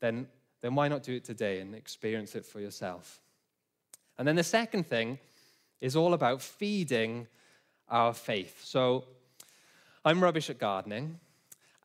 then, 0.00 0.26
then 0.60 0.74
why 0.74 0.88
not 0.88 1.02
do 1.02 1.14
it 1.14 1.24
today 1.24 1.60
and 1.60 1.74
experience 1.74 2.34
it 2.34 2.44
for 2.44 2.60
yourself? 2.60 3.20
And 4.18 4.28
then 4.28 4.36
the 4.36 4.44
second 4.44 4.86
thing 4.86 5.18
is 5.80 5.96
all 5.96 6.12
about 6.12 6.42
feeding 6.42 7.26
our 7.88 8.12
faith. 8.12 8.60
So 8.64 9.04
I'm 10.04 10.22
rubbish 10.22 10.50
at 10.50 10.58
gardening. 10.58 11.18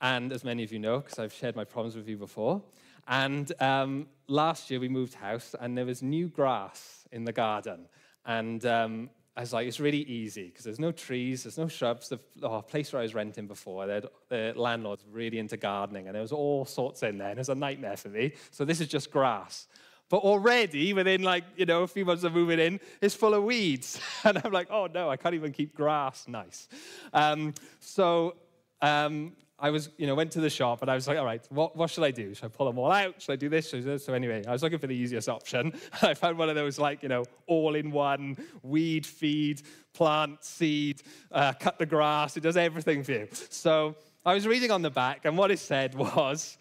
And 0.02 0.32
as 0.34 0.44
many 0.44 0.64
of 0.64 0.74
you 0.74 0.80
know, 0.80 1.00
because 1.00 1.20
I've 1.20 1.34
shared 1.34 1.56
my 1.56 1.64
problems 1.64 1.96
with 1.96 2.10
you 2.10 2.18
before, 2.18 2.62
and 3.08 3.52
um, 3.62 4.08
last 4.28 4.72
year 4.72 4.80
we 4.80 4.90
moved 4.90 5.14
house 5.14 5.56
and 5.60 5.78
there 5.78 5.86
was 5.86 6.02
new 6.02 6.28
grass 6.28 7.08
in 7.12 7.26
the 7.26 7.34
garden. 7.34 7.88
And 8.26 8.66
um, 8.66 9.10
I 9.38 9.42
was 9.42 9.54
like, 9.54 9.68
it's 9.68 9.80
really 9.80 10.02
easy 10.02 10.48
because 10.48 10.64
there's 10.64 10.80
no 10.80 10.92
trees, 10.92 11.44
there's 11.44 11.58
no 11.58 11.68
shrubs. 11.68 12.10
The 12.10 12.20
oh, 12.42 12.62
place 12.62 12.92
where 12.92 13.02
I 13.02 13.04
was 13.04 13.14
renting 13.14 13.48
before, 13.48 13.86
the 14.30 14.54
landlord's 14.56 15.04
really 15.12 15.40
into 15.40 15.58
gardening 15.58 16.08
and 16.08 16.16
there 16.16 16.22
was 16.22 16.32
all 16.32 16.66
sorts 16.66 17.04
in 17.04 17.18
there 17.18 17.30
and 17.30 17.38
it 17.38 17.42
was 17.42 17.50
a 17.50 17.56
nightmare 17.56 17.98
for 17.98 18.10
me. 18.10 18.34
So 18.52 18.66
this 18.66 18.82
is 18.82 18.88
just 18.88 19.12
grass. 19.12 19.68
But 20.08 20.18
already, 20.18 20.94
within 20.94 21.24
like, 21.24 21.44
you 21.58 21.66
know, 21.66 21.82
a 21.82 21.88
few 21.88 22.06
months 22.06 22.24
of 22.24 22.34
moving 22.34 22.60
in, 22.60 22.80
it's 23.02 23.16
full 23.16 23.34
of 23.34 23.44
weeds. 23.44 24.00
And 24.24 24.40
I'm 24.44 24.52
like, 24.52 24.68
oh 24.72 24.88
no, 24.88 25.10
I 25.10 25.18
can't 25.18 25.36
even 25.36 25.52
keep 25.52 25.76
grass 25.76 26.28
nice. 26.28 26.68
Um, 27.14 27.54
so 27.80 28.36
um, 28.82 29.34
I 29.58 29.70
was, 29.70 29.90
you 29.98 30.06
know, 30.06 30.16
went 30.16 30.32
to 30.34 30.42
the 30.42 30.50
shop 30.50 30.82
and 30.82 30.92
I 30.92 30.96
was 30.96 31.08
like, 31.08 31.18
all 31.18 31.26
right, 31.26 31.46
what, 31.50 31.78
what 31.78 31.90
should 31.90 32.04
I 32.04 32.12
do? 32.12 32.34
Should 32.34 32.46
I 32.46 32.48
pull 32.50 32.66
them 32.66 32.78
all 32.78 32.92
out? 32.92 33.22
Should 33.22 33.32
I 33.32 33.36
do 33.38 33.48
this? 33.48 33.70
So 34.04 34.14
anyway, 34.14 34.44
I 34.46 34.52
was 34.52 34.62
looking 34.62 34.80
for 34.80 34.88
the 34.88 34.96
easiest 34.96 35.30
option. 35.30 35.74
I 36.02 36.14
found 36.14 36.38
one 36.38 36.50
of 36.50 36.56
those 36.56 36.78
like, 36.78 37.02
you 37.02 37.10
know, 37.10 37.24
all-in-one 37.48 38.38
weed, 38.64 39.06
feed, 39.06 39.62
plant, 39.94 40.44
seed, 40.44 41.04
uh, 41.32 41.54
cut 41.54 41.80
the 41.80 41.86
grass. 41.86 42.36
It 42.36 42.42
does 42.42 42.58
everything 42.58 43.04
for 43.04 43.14
you. 43.14 43.28
So 43.50 43.96
I 44.26 44.34
was 44.34 44.46
reading 44.46 44.72
on 44.72 44.82
the 44.82 44.90
back 44.90 45.22
and 45.24 45.38
what 45.38 45.52
it 45.52 45.60
said 45.60 45.96
was, 46.16 46.58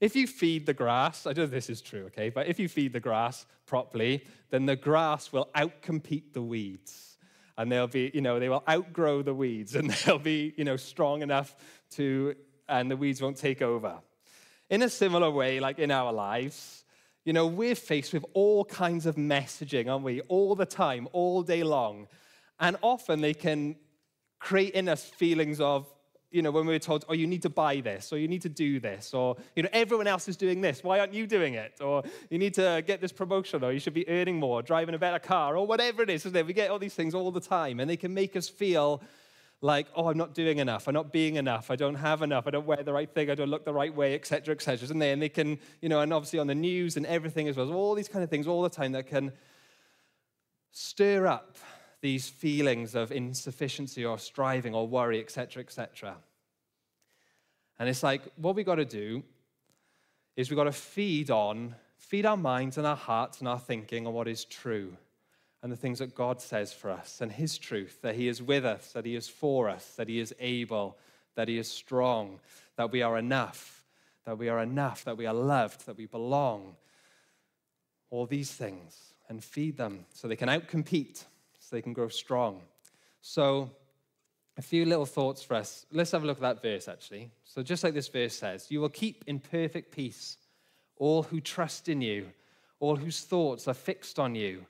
if 0.00 0.16
you 0.16 0.26
feed 0.26 0.64
the 0.64 0.74
grass, 0.74 1.26
I 1.26 1.34
don't 1.34 1.38
know 1.38 1.44
if 1.44 1.50
this 1.50 1.68
is 1.68 1.82
true, 1.82 2.04
okay, 2.06 2.30
but 2.30 2.46
if 2.46 2.58
you 2.58 2.68
feed 2.68 2.94
the 2.94 3.00
grass 3.00 3.44
properly, 3.66 4.24
then 4.48 4.64
the 4.64 4.76
grass 4.76 5.32
will 5.32 5.50
outcompete 5.54 6.32
the 6.32 6.42
weeds 6.42 7.07
and 7.58 7.70
they'll 7.70 7.88
be, 7.88 8.10
you 8.14 8.20
know, 8.20 8.38
they 8.38 8.48
will 8.48 8.62
outgrow 8.70 9.20
the 9.20 9.34
weeds 9.34 9.74
and 9.74 9.90
they'll 10.06 10.18
be, 10.18 10.54
you 10.56 10.64
know, 10.64 10.76
strong 10.76 11.20
enough 11.22 11.54
to, 11.90 12.34
and 12.68 12.90
the 12.90 12.96
weeds 12.96 13.20
won't 13.20 13.36
take 13.36 13.60
over. 13.60 13.98
In 14.70 14.82
a 14.82 14.88
similar 14.88 15.30
way, 15.30 15.58
like 15.58 15.78
in 15.78 15.90
our 15.90 16.12
lives, 16.12 16.84
you 17.24 17.32
know, 17.32 17.46
we're 17.46 17.74
faced 17.74 18.14
with 18.14 18.24
all 18.32 18.64
kinds 18.64 19.06
of 19.06 19.16
messaging, 19.16 19.90
aren't 19.90 20.04
we? 20.04 20.20
All 20.22 20.54
the 20.54 20.64
time, 20.64 21.08
all 21.12 21.42
day 21.42 21.64
long. 21.64 22.06
And 22.60 22.76
often 22.80 23.20
they 23.20 23.34
can 23.34 23.76
create 24.38 24.74
in 24.74 24.88
us 24.88 25.04
feelings 25.04 25.60
of 25.60 25.92
you 26.30 26.42
know, 26.42 26.50
when 26.50 26.66
we 26.66 26.74
were 26.74 26.78
told, 26.78 27.04
oh, 27.08 27.14
you 27.14 27.26
need 27.26 27.42
to 27.42 27.48
buy 27.48 27.80
this, 27.80 28.12
or 28.12 28.18
you 28.18 28.28
need 28.28 28.42
to 28.42 28.48
do 28.48 28.80
this, 28.80 29.14
or, 29.14 29.36
you 29.56 29.62
know, 29.62 29.68
everyone 29.72 30.06
else 30.06 30.28
is 30.28 30.36
doing 30.36 30.60
this, 30.60 30.84
why 30.84 31.00
aren't 31.00 31.14
you 31.14 31.26
doing 31.26 31.54
it? 31.54 31.80
Or 31.80 32.02
you 32.28 32.38
need 32.38 32.54
to 32.54 32.82
get 32.86 33.00
this 33.00 33.12
promotion, 33.12 33.64
or 33.64 33.72
you 33.72 33.78
should 33.78 33.94
be 33.94 34.06
earning 34.08 34.36
more, 34.36 34.62
driving 34.62 34.94
a 34.94 34.98
better 34.98 35.18
car, 35.18 35.56
or 35.56 35.66
whatever 35.66 36.02
it 36.02 36.10
is, 36.10 36.26
isn't 36.26 36.36
it? 36.36 36.46
We 36.46 36.52
get 36.52 36.70
all 36.70 36.78
these 36.78 36.94
things 36.94 37.14
all 37.14 37.30
the 37.30 37.40
time, 37.40 37.80
and 37.80 37.88
they 37.88 37.96
can 37.96 38.12
make 38.12 38.36
us 38.36 38.48
feel 38.48 39.02
like, 39.60 39.86
oh, 39.96 40.08
I'm 40.08 40.18
not 40.18 40.34
doing 40.34 40.58
enough, 40.58 40.86
I'm 40.86 40.94
not 40.94 41.12
being 41.12 41.36
enough, 41.36 41.70
I 41.70 41.76
don't 41.76 41.96
have 41.96 42.22
enough, 42.22 42.46
I 42.46 42.50
don't 42.50 42.66
wear 42.66 42.82
the 42.82 42.92
right 42.92 43.12
thing, 43.12 43.30
I 43.30 43.34
don't 43.34 43.48
look 43.48 43.64
the 43.64 43.72
right 43.72 43.94
way, 43.94 44.14
etc., 44.14 44.54
etc., 44.54 44.84
isn't 44.84 44.98
they? 44.98 45.12
And 45.12 45.20
they 45.20 45.28
can, 45.28 45.58
you 45.80 45.88
know, 45.88 46.00
and 46.00 46.12
obviously 46.12 46.38
on 46.38 46.46
the 46.46 46.54
news 46.54 46.96
and 46.96 47.06
everything 47.06 47.48
as 47.48 47.56
well, 47.56 47.72
all 47.72 47.94
these 47.94 48.08
kind 48.08 48.22
of 48.22 48.30
things 48.30 48.46
all 48.46 48.62
the 48.62 48.68
time 48.68 48.92
that 48.92 49.08
can 49.08 49.32
stir 50.70 51.26
up 51.26 51.56
these 52.00 52.28
feelings 52.28 52.94
of 52.94 53.10
insufficiency 53.10 54.04
or 54.04 54.18
striving 54.18 54.74
or 54.74 54.86
worry, 54.86 55.20
etc., 55.20 55.62
etc. 55.62 56.16
And 57.78 57.88
it's 57.88 58.02
like, 58.02 58.22
what 58.36 58.54
we 58.54 58.64
got 58.64 58.76
to 58.76 58.84
do 58.84 59.22
is 60.36 60.50
we 60.50 60.56
got 60.56 60.64
to 60.64 60.72
feed 60.72 61.30
on, 61.30 61.74
feed 61.96 62.26
our 62.26 62.36
minds 62.36 62.78
and 62.78 62.86
our 62.86 62.96
hearts 62.96 63.40
and 63.40 63.48
our 63.48 63.58
thinking 63.58 64.06
on 64.06 64.12
what 64.12 64.28
is 64.28 64.44
true 64.44 64.96
and 65.62 65.72
the 65.72 65.76
things 65.76 65.98
that 65.98 66.14
God 66.14 66.40
says 66.40 66.72
for 66.72 66.90
us 66.90 67.20
and 67.20 67.32
His 67.32 67.58
truth, 67.58 68.00
that 68.02 68.14
He 68.14 68.28
is 68.28 68.40
with 68.40 68.64
us, 68.64 68.92
that 68.92 69.04
He 69.04 69.16
is 69.16 69.28
for 69.28 69.68
us, 69.68 69.94
that 69.96 70.08
He 70.08 70.20
is 70.20 70.32
able, 70.38 70.96
that 71.34 71.48
He 71.48 71.58
is 71.58 71.68
strong, 71.68 72.38
that 72.76 72.92
we 72.92 73.02
are 73.02 73.18
enough, 73.18 73.84
that 74.24 74.38
we 74.38 74.48
are 74.48 74.62
enough, 74.62 75.04
that 75.04 75.16
we 75.16 75.26
are 75.26 75.34
loved, 75.34 75.86
that 75.86 75.96
we 75.96 76.06
belong. 76.06 76.76
All 78.10 78.26
these 78.26 78.52
things 78.52 79.14
and 79.28 79.42
feed 79.42 79.76
them 79.76 80.06
so 80.14 80.28
they 80.28 80.36
can 80.36 80.48
outcompete 80.48 81.24
so 81.68 81.76
they 81.76 81.82
can 81.82 81.92
grow 81.92 82.08
strong. 82.08 82.62
So, 83.20 83.70
a 84.56 84.62
few 84.62 84.86
little 84.86 85.06
thoughts 85.06 85.42
for 85.42 85.54
us. 85.54 85.84
Let's 85.92 86.10
have 86.12 86.24
a 86.24 86.26
look 86.26 86.38
at 86.38 86.42
that 86.42 86.62
verse, 86.62 86.88
actually. 86.88 87.30
So, 87.44 87.62
just 87.62 87.84
like 87.84 87.92
this 87.92 88.08
verse 88.08 88.34
says, 88.34 88.70
you 88.70 88.80
will 88.80 88.88
keep 88.88 89.24
in 89.26 89.38
perfect 89.38 89.92
peace 89.92 90.38
all 90.96 91.24
who 91.24 91.40
trust 91.40 91.88
in 91.88 92.00
you, 92.00 92.26
all 92.80 92.96
whose 92.96 93.20
thoughts 93.20 93.68
are 93.68 93.74
fixed 93.74 94.18
on 94.18 94.34
you. 94.34 94.64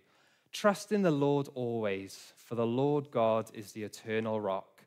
Trust 0.52 0.92
in 0.92 1.02
the 1.02 1.10
Lord 1.10 1.48
always, 1.54 2.32
for 2.36 2.54
the 2.54 2.66
Lord 2.66 3.10
God 3.10 3.50
is 3.54 3.72
the 3.72 3.84
eternal 3.84 4.40
rock. 4.40 4.82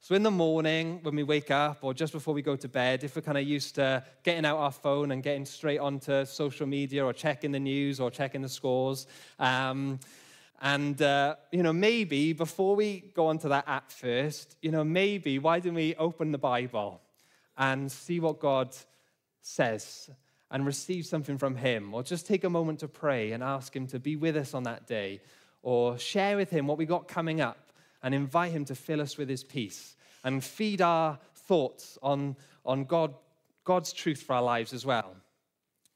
So, 0.00 0.14
in 0.14 0.22
the 0.22 0.30
morning, 0.30 1.00
when 1.02 1.14
we 1.14 1.22
wake 1.22 1.50
up, 1.50 1.78
or 1.82 1.92
just 1.92 2.12
before 2.12 2.34
we 2.34 2.42
go 2.42 2.56
to 2.56 2.68
bed, 2.68 3.04
if 3.04 3.14
we're 3.14 3.22
kind 3.22 3.38
of 3.38 3.44
used 3.44 3.74
to 3.74 4.02
getting 4.24 4.46
out 4.46 4.56
our 4.56 4.72
phone 4.72 5.12
and 5.12 5.22
getting 5.22 5.44
straight 5.44 5.78
onto 5.78 6.24
social 6.24 6.66
media, 6.66 7.04
or 7.04 7.12
checking 7.12 7.52
the 7.52 7.60
news, 7.60 8.00
or 8.00 8.10
checking 8.10 8.40
the 8.40 8.48
scores, 8.48 9.06
um, 9.38 10.00
and, 10.64 11.02
uh, 11.02 11.34
you 11.50 11.64
know, 11.64 11.72
maybe 11.72 12.32
before 12.32 12.76
we 12.76 13.12
go 13.16 13.26
on 13.26 13.38
to 13.38 13.48
that 13.48 13.64
app 13.66 13.90
first, 13.90 14.56
you 14.62 14.70
know, 14.70 14.84
maybe 14.84 15.40
why 15.40 15.58
don't 15.58 15.74
we 15.74 15.96
open 15.96 16.30
the 16.30 16.38
Bible 16.38 17.00
and 17.58 17.90
see 17.90 18.20
what 18.20 18.38
God 18.38 18.68
says 19.40 20.08
and 20.52 20.64
receive 20.64 21.04
something 21.04 21.36
from 21.36 21.56
Him? 21.56 21.92
Or 21.92 22.04
just 22.04 22.28
take 22.28 22.44
a 22.44 22.48
moment 22.48 22.78
to 22.78 22.88
pray 22.88 23.32
and 23.32 23.42
ask 23.42 23.74
Him 23.74 23.88
to 23.88 23.98
be 23.98 24.14
with 24.14 24.36
us 24.36 24.54
on 24.54 24.62
that 24.62 24.86
day. 24.86 25.20
Or 25.64 25.98
share 25.98 26.36
with 26.36 26.50
Him 26.50 26.68
what 26.68 26.78
we 26.78 26.86
got 26.86 27.08
coming 27.08 27.40
up 27.40 27.72
and 28.00 28.14
invite 28.14 28.52
Him 28.52 28.64
to 28.66 28.76
fill 28.76 29.00
us 29.00 29.18
with 29.18 29.28
His 29.28 29.42
peace 29.42 29.96
and 30.22 30.44
feed 30.44 30.80
our 30.80 31.18
thoughts 31.34 31.98
on, 32.04 32.36
on 32.64 32.84
God, 32.84 33.14
God's 33.64 33.92
truth 33.92 34.22
for 34.22 34.34
our 34.36 34.42
lives 34.42 34.72
as 34.72 34.86
well. 34.86 35.16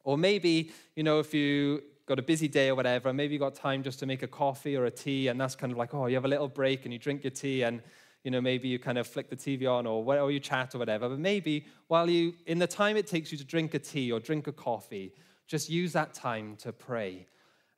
Or 0.03 0.19
maybe, 0.19 0.73
you 0.97 1.05
know, 1.05 1.21
if 1.21 1.33
you 1.33 1.85
got 2.07 2.19
a 2.19 2.23
busy 2.23 2.49
day 2.49 2.69
or 2.69 2.75
whatever, 2.75 3.13
maybe 3.13 3.35
you 3.35 3.41
got 3.41 3.55
time 3.55 3.83
just 3.83 3.99
to 3.99 4.07
make 4.07 4.23
a 4.23 4.29
coffee 4.29 4.77
or 4.77 4.87
a 4.87 4.91
tea, 4.91 5.29
and 5.29 5.41
that's 5.41 5.57
kind 5.57 5.73
of 5.73 5.79
like, 5.79 5.93
oh, 5.93 6.07
you 6.07 6.15
have 6.15 6.25
a 6.25 6.29
little 6.29 6.49
break 6.49 6.85
and 6.85 6.93
you 6.93 6.99
drink 6.99 7.25
your 7.25 7.33
tea, 7.33 7.63
and 7.63 7.83
you 8.23 8.31
know, 8.31 8.41
maybe 8.41 8.67
you 8.67 8.79
kind 8.79 8.99
of 8.99 9.07
flick 9.07 9.31
the 9.31 9.37
TV 9.37 9.71
on 9.71 9.87
or, 9.87 10.05
or 10.19 10.33
you 10.33 10.41
chat 10.41 10.75
or 10.75 10.79
whatever. 10.79 11.09
But 11.09 11.21
maybe 11.21 11.65
while 11.87 12.11
you, 12.11 12.35
in 12.47 12.59
the 12.59 12.67
time 12.67 12.97
it 12.97 13.07
takes 13.07 13.31
you 13.31 13.39
to 13.39 13.45
drink 13.45 13.75
a 13.75 13.79
tea 13.79 14.11
or 14.11 14.19
drink 14.19 14.49
a 14.49 14.53
coffee, 14.53 15.13
just 15.47 15.71
use 15.71 15.93
that 15.93 16.13
time 16.13 16.57
to 16.57 16.73
pray 16.73 17.27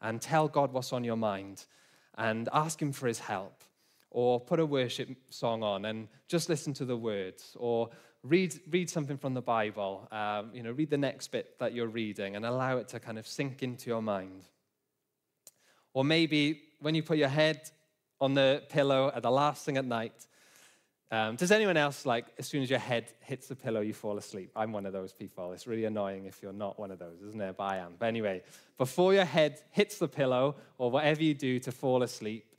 and 0.00 0.22
tell 0.22 0.48
God 0.48 0.72
what's 0.72 0.92
on 0.94 1.04
your 1.04 1.16
mind 1.16 1.66
and 2.16 2.48
ask 2.52 2.80
Him 2.80 2.92
for 2.92 3.08
His 3.08 3.18
help. 3.18 3.62
Or 4.10 4.40
put 4.40 4.58
a 4.58 4.64
worship 4.64 5.10
song 5.28 5.62
on 5.62 5.84
and 5.84 6.08
just 6.28 6.48
listen 6.48 6.72
to 6.74 6.86
the 6.86 6.96
words. 6.96 7.54
Or 7.58 7.90
read, 8.22 8.58
read 8.70 8.90
something 8.90 9.16
from 9.16 9.34
the 9.34 9.42
Bible, 9.42 10.08
um, 10.10 10.50
you 10.52 10.62
know, 10.62 10.72
read 10.72 10.90
the 10.90 10.98
next 10.98 11.28
bit 11.28 11.58
that 11.58 11.72
you're 11.72 11.86
reading 11.86 12.36
and 12.36 12.44
allow 12.44 12.78
it 12.78 12.88
to 12.88 13.00
kind 13.00 13.18
of 13.18 13.26
sink 13.26 13.62
into 13.62 13.90
your 13.90 14.02
mind. 14.02 14.44
Or 15.94 16.04
maybe 16.04 16.60
when 16.80 16.94
you 16.94 17.02
put 17.02 17.18
your 17.18 17.28
head 17.28 17.70
on 18.20 18.34
the 18.34 18.62
pillow 18.68 19.10
at 19.14 19.22
the 19.22 19.30
last 19.30 19.64
thing 19.64 19.76
at 19.76 19.84
night, 19.84 20.26
um, 21.10 21.36
does 21.36 21.50
anyone 21.50 21.78
else, 21.78 22.04
like, 22.04 22.26
as 22.38 22.46
soon 22.46 22.62
as 22.62 22.68
your 22.68 22.78
head 22.78 23.10
hits 23.20 23.46
the 23.46 23.56
pillow, 23.56 23.80
you 23.80 23.94
fall 23.94 24.18
asleep? 24.18 24.50
I'm 24.54 24.72
one 24.72 24.84
of 24.84 24.92
those 24.92 25.12
people. 25.12 25.52
It's 25.52 25.66
really 25.66 25.86
annoying 25.86 26.26
if 26.26 26.42
you're 26.42 26.52
not 26.52 26.78
one 26.78 26.90
of 26.90 26.98
those, 26.98 27.22
isn't 27.22 27.40
it? 27.40 27.56
But 27.56 27.64
I 27.64 27.76
am. 27.78 27.94
But 27.98 28.06
anyway, 28.06 28.42
before 28.76 29.14
your 29.14 29.24
head 29.24 29.62
hits 29.70 29.98
the 29.98 30.08
pillow 30.08 30.56
or 30.76 30.90
whatever 30.90 31.22
you 31.22 31.32
do 31.32 31.58
to 31.60 31.72
fall 31.72 32.02
asleep, 32.02 32.54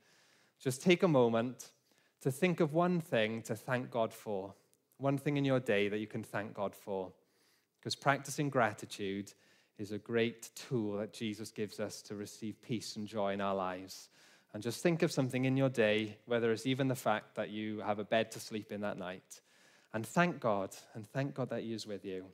just 0.60 0.82
take 0.82 1.04
a 1.04 1.08
moment 1.08 1.70
to 2.22 2.32
think 2.32 2.60
of 2.60 2.74
one 2.74 3.00
thing 3.00 3.44
to 3.44 3.56
thank 3.56 3.92
God 3.92 4.12
for 4.12 4.56
one 5.00 5.18
thing 5.18 5.38
in 5.38 5.46
your 5.46 5.60
day 5.60 5.90
that 5.90 5.98
you 5.98 6.08
can 6.08 6.24
thank 6.24 6.54
God 6.54 6.76
for. 6.76 7.12
Because 7.80 7.96
practicing 7.96 8.50
gratitude 8.50 9.34
is 9.78 9.92
a 9.92 9.98
great 9.98 10.52
tool 10.56 10.98
that 10.98 11.14
Jesus 11.14 11.52
gives 11.52 11.80
us 11.80 12.02
to 12.04 12.16
receive 12.16 12.62
peace 12.62 12.98
and 12.98 13.08
joy 13.08 13.34
in 13.34 13.42
our 13.42 13.56
lives. 13.56 14.10
And 14.54 14.62
just 14.62 14.84
think 14.84 15.02
of 15.02 15.12
something 15.12 15.46
in 15.46 15.56
your 15.56 15.70
day, 15.70 16.18
whether 16.26 16.52
it's 16.52 16.66
even 16.66 16.88
the 16.88 16.96
fact 16.96 17.36
that 17.36 17.50
you 17.50 17.80
have 17.80 18.00
a 18.00 18.04
bed 18.04 18.32
to 18.32 18.40
sleep 18.40 18.72
in 18.72 18.82
that 18.82 18.98
night, 18.98 19.42
and 19.94 20.06
thank 20.06 20.40
God, 20.40 20.76
and 20.94 21.08
thank 21.08 21.34
God 21.34 21.50
that 21.50 21.62
He 21.62 21.74
is 21.74 21.88
with 21.88 22.04
you. 22.04 22.26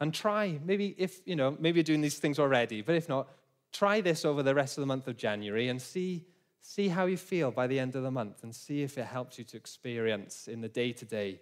And 0.00 0.12
try, 0.12 0.58
maybe 0.64 0.94
if, 0.98 1.20
you 1.24 1.36
know, 1.36 1.56
maybe 1.58 1.78
you're 1.78 1.84
doing 1.84 2.02
these 2.02 2.18
things 2.18 2.38
already, 2.38 2.82
but 2.82 2.94
if 2.94 3.08
not, 3.08 3.28
try 3.72 4.00
this 4.00 4.24
over 4.24 4.42
the 4.42 4.54
rest 4.54 4.78
of 4.78 4.82
the 4.82 4.86
month 4.86 5.08
of 5.08 5.16
January 5.16 5.68
and 5.68 5.80
see, 5.80 6.24
see 6.60 6.88
how 6.88 7.06
you 7.06 7.16
feel 7.16 7.50
by 7.50 7.66
the 7.66 7.78
end 7.78 7.96
of 7.96 8.02
the 8.02 8.10
month 8.10 8.42
and 8.42 8.54
see 8.54 8.82
if 8.82 8.98
it 8.98 9.06
helps 9.06 9.38
you 9.38 9.44
to 9.44 9.56
experience 9.56 10.48
in 10.48 10.60
the 10.60 10.68
day 10.68 10.92
to 10.92 11.04
day 11.04 11.40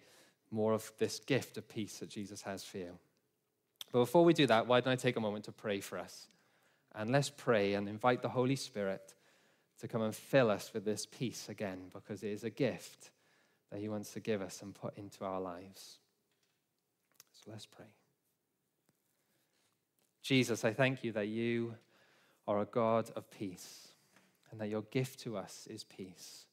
more 0.51 0.73
of 0.73 0.93
this 0.99 1.19
gift 1.19 1.59
of 1.59 1.69
peace 1.69 1.99
that 1.99 2.09
Jesus 2.09 2.43
has 2.43 2.65
for 2.65 2.79
you. 2.79 2.99
But 3.93 4.01
before 4.01 4.25
we 4.25 4.33
do 4.33 4.47
that, 4.47 4.67
why 4.67 4.81
don't 4.81 4.93
I 4.93 4.97
take 4.97 5.17
a 5.17 5.21
moment 5.21 5.45
to 5.47 5.53
pray 5.53 5.81
for 5.81 5.99
us? 5.99 6.29
And 6.95 7.11
let's 7.11 7.31
pray 7.31 7.75
and 7.75 7.89
invite 7.89 8.23
the 8.23 8.29
Holy 8.29 8.57
Spirit 8.57 9.15
to 9.81 9.89
come 9.89 10.03
and 10.03 10.15
fill 10.15 10.51
us 10.51 10.73
with 10.73 10.85
this 10.85 11.07
peace 11.07 11.49
again, 11.49 11.91
because 11.93 12.23
it 12.23 12.31
is 12.31 12.45
a 12.45 12.51
gift 12.51 13.11
that 13.71 13.81
He 13.81 13.89
wants 13.89 14.13
to 14.13 14.21
give 14.21 14.41
us 14.41 14.63
and 14.63 14.75
put 14.75 14.97
into 14.97 15.25
our 15.25 15.41
lives. 15.41 15.99
So 17.33 17.51
let's 17.51 17.67
pray. 17.67 17.87
Jesus, 20.23 20.65
I 20.65 20.73
thank 20.73 21.05
you 21.05 21.13
that 21.13 21.29
you 21.29 21.75
are 22.49 22.61
a 22.61 22.65
God 22.65 23.11
of 23.15 23.31
peace 23.31 23.89
and 24.51 24.61
that 24.61 24.69
your 24.69 24.83
gift 24.83 25.21
to 25.21 25.37
us 25.37 25.69
is 25.71 25.85
peace, 25.85 26.47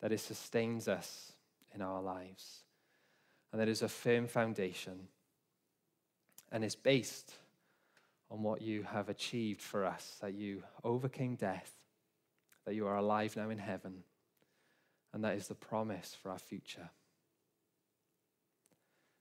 that 0.00 0.12
it 0.12 0.20
sustains 0.20 0.88
us 0.88 1.32
in 1.74 1.82
our 1.82 2.02
lives, 2.02 2.64
and 3.52 3.60
that 3.60 3.68
is 3.68 3.82
a 3.82 3.88
firm 3.88 4.26
foundation 4.26 5.08
and 6.50 6.64
is 6.64 6.74
based 6.74 7.34
on 8.30 8.42
what 8.42 8.60
you 8.60 8.82
have 8.82 9.08
achieved 9.08 9.62
for 9.62 9.84
us, 9.84 10.18
that 10.20 10.34
you 10.34 10.62
overcame 10.84 11.34
death, 11.34 11.72
that 12.66 12.74
you 12.74 12.86
are 12.86 12.96
alive 12.96 13.36
now 13.36 13.50
in 13.50 13.58
heaven, 13.58 14.02
and 15.12 15.24
that 15.24 15.36
is 15.36 15.48
the 15.48 15.54
promise 15.54 16.16
for 16.22 16.30
our 16.30 16.38
future. 16.38 16.90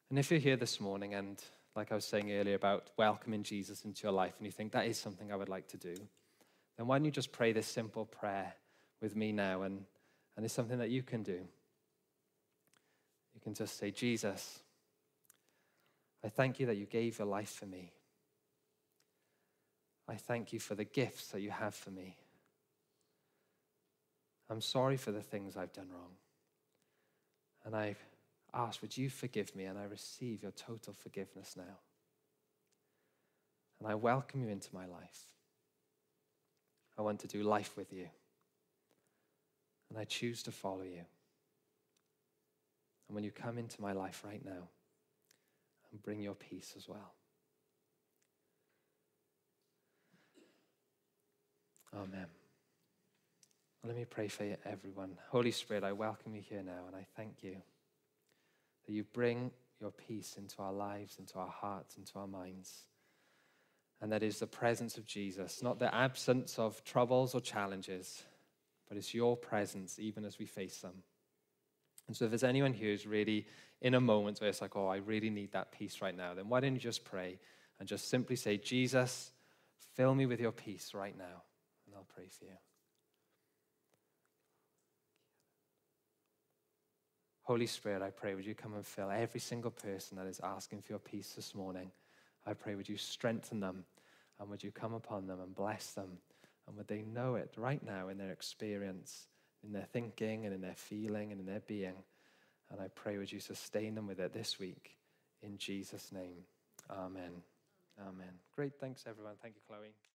And 0.09 0.19
if 0.19 0.31
you're 0.31 0.39
here 0.39 0.57
this 0.57 0.79
morning 0.79 1.13
and 1.13 1.41
like 1.77 1.91
I 1.91 1.95
was 1.95 2.05
saying 2.05 2.31
earlier 2.31 2.55
about 2.55 2.89
welcoming 2.97 3.43
Jesus 3.43 3.85
into 3.85 4.03
your 4.03 4.11
life, 4.11 4.33
and 4.37 4.45
you 4.45 4.51
think 4.51 4.71
that 4.71 4.87
is 4.87 4.97
something 4.97 5.31
I 5.31 5.35
would 5.35 5.47
like 5.47 5.67
to 5.69 5.77
do, 5.77 5.95
then 6.75 6.87
why 6.87 6.97
don't 6.97 7.05
you 7.05 7.11
just 7.11 7.31
pray 7.31 7.53
this 7.53 7.67
simple 7.67 8.05
prayer 8.05 8.53
with 8.99 9.15
me 9.15 9.31
now? 9.31 9.61
And, 9.61 9.85
and 10.35 10.43
it's 10.43 10.55
something 10.55 10.79
that 10.79 10.89
you 10.89 11.03
can 11.03 11.21
do. 11.21 11.41
You 13.37 13.41
can 13.43 13.53
just 13.53 13.77
say, 13.77 13.91
Jesus, 13.91 14.61
I 16.25 16.29
thank 16.29 16.59
you 16.59 16.65
that 16.65 16.77
you 16.77 16.87
gave 16.87 17.19
your 17.19 17.27
life 17.27 17.51
for 17.51 17.67
me. 17.67 17.91
I 20.09 20.15
thank 20.15 20.53
you 20.53 20.59
for 20.59 20.73
the 20.73 20.83
gifts 20.83 21.27
that 21.27 21.41
you 21.41 21.51
have 21.51 21.75
for 21.75 21.91
me. 21.91 22.17
I'm 24.49 24.59
sorry 24.59 24.97
for 24.97 25.11
the 25.11 25.21
things 25.21 25.55
I've 25.55 25.71
done 25.71 25.89
wrong. 25.93 26.13
And 27.63 27.75
I 27.75 27.95
ask, 28.55 28.81
would 28.81 28.97
you 28.97 29.07
forgive 29.07 29.55
me? 29.55 29.65
And 29.65 29.77
I 29.77 29.83
receive 29.83 30.41
your 30.41 30.53
total 30.53 30.93
forgiveness 30.93 31.53
now. 31.55 31.77
And 33.79 33.87
I 33.87 33.93
welcome 33.93 34.41
you 34.41 34.49
into 34.49 34.73
my 34.73 34.87
life. 34.87 35.25
I 36.97 37.03
want 37.03 37.19
to 37.19 37.27
do 37.27 37.43
life 37.43 37.77
with 37.77 37.93
you. 37.93 38.07
And 39.91 39.99
I 39.99 40.05
choose 40.05 40.41
to 40.43 40.51
follow 40.51 40.81
you. 40.81 41.03
And 43.07 43.15
when 43.15 43.23
you 43.23 43.31
come 43.31 43.57
into 43.57 43.81
my 43.81 43.93
life 43.93 44.23
right 44.25 44.43
now, 44.43 44.69
and 45.91 46.01
bring 46.01 46.21
your 46.21 46.35
peace 46.35 46.73
as 46.75 46.87
well. 46.87 47.13
Amen. 51.95 52.25
Let 53.85 53.95
me 53.95 54.05
pray 54.05 54.27
for 54.27 54.43
you, 54.43 54.57
everyone. 54.65 55.17
Holy 55.29 55.51
Spirit, 55.51 55.83
I 55.83 55.93
welcome 55.93 56.35
you 56.35 56.41
here 56.41 56.61
now, 56.61 56.85
and 56.87 56.95
I 56.95 57.05
thank 57.15 57.41
you 57.41 57.55
that 58.85 58.91
you 58.91 59.03
bring 59.05 59.51
your 59.79 59.91
peace 59.91 60.35
into 60.37 60.61
our 60.61 60.73
lives, 60.73 61.17
into 61.19 61.39
our 61.39 61.47
hearts, 61.47 61.97
into 61.97 62.19
our 62.19 62.27
minds. 62.27 62.83
And 64.01 64.11
that 64.11 64.23
is 64.23 64.39
the 64.39 64.47
presence 64.47 64.97
of 64.97 65.05
Jesus, 65.05 65.63
not 65.63 65.79
the 65.79 65.93
absence 65.93 66.59
of 66.59 66.83
troubles 66.83 67.33
or 67.33 67.41
challenges, 67.41 68.23
but 68.87 68.97
it's 68.97 69.13
your 69.13 69.37
presence 69.37 69.97
even 69.99 70.25
as 70.25 70.37
we 70.37 70.45
face 70.45 70.79
them. 70.79 71.03
And 72.07 72.15
so, 72.15 72.25
if 72.25 72.31
there's 72.31 72.43
anyone 72.43 72.73
here 72.73 72.91
who's 72.91 73.05
really 73.05 73.47
in 73.81 73.93
a 73.93 74.01
moment 74.01 74.39
where 74.39 74.49
it's 74.49 74.61
like, 74.61 74.75
oh, 74.75 74.87
I 74.87 74.97
really 74.97 75.29
need 75.29 75.51
that 75.51 75.71
peace 75.71 76.01
right 76.01 76.15
now, 76.15 76.33
then 76.33 76.49
why 76.49 76.59
don't 76.59 76.73
you 76.73 76.79
just 76.79 77.03
pray 77.03 77.39
and 77.79 77.87
just 77.87 78.09
simply 78.09 78.35
say, 78.35 78.57
Jesus, 78.57 79.31
fill 79.95 80.15
me 80.15 80.25
with 80.25 80.39
your 80.39 80.51
peace 80.51 80.93
right 80.93 81.17
now, 81.17 81.43
and 81.85 81.95
I'll 81.95 82.07
pray 82.15 82.27
for 82.29 82.45
you. 82.45 82.57
Holy 87.47 87.65
Spirit, 87.65 88.01
I 88.01 88.09
pray, 88.09 88.35
would 88.35 88.45
you 88.45 88.55
come 88.55 88.73
and 88.73 88.85
fill 88.85 89.09
every 89.09 89.39
single 89.39 89.71
person 89.71 90.17
that 90.17 90.27
is 90.27 90.41
asking 90.43 90.81
for 90.81 90.91
your 90.91 90.99
peace 90.99 91.31
this 91.33 91.55
morning? 91.55 91.91
I 92.45 92.53
pray, 92.53 92.75
would 92.75 92.89
you 92.89 92.97
strengthen 92.97 93.61
them 93.61 93.85
and 94.37 94.49
would 94.49 94.63
you 94.63 94.71
come 94.71 94.93
upon 94.93 95.27
them 95.27 95.39
and 95.39 95.55
bless 95.55 95.91
them? 95.91 96.17
And 96.67 96.75
would 96.75 96.89
they 96.89 97.03
know 97.03 97.35
it 97.35 97.53
right 97.55 97.81
now 97.81 98.09
in 98.09 98.17
their 98.17 98.31
experience? 98.31 99.27
In 99.63 99.73
their 99.73 99.87
thinking 99.91 100.45
and 100.45 100.53
in 100.53 100.61
their 100.61 100.75
feeling 100.75 101.31
and 101.31 101.39
in 101.39 101.47
their 101.47 101.61
being. 101.61 102.03
And 102.71 102.81
I 102.81 102.87
pray, 102.89 103.17
would 103.17 103.31
you 103.31 103.39
sustain 103.39 103.95
them 103.95 104.07
with 104.07 104.19
it 104.19 104.33
this 104.33 104.59
week? 104.59 104.97
In 105.41 105.57
Jesus' 105.57 106.11
name, 106.11 106.43
amen. 106.89 107.43
Amen. 107.99 108.39
Great. 108.55 108.73
Thanks, 108.79 109.05
everyone. 109.07 109.33
Thank 109.41 109.55
you, 109.55 109.61
Chloe. 109.67 109.93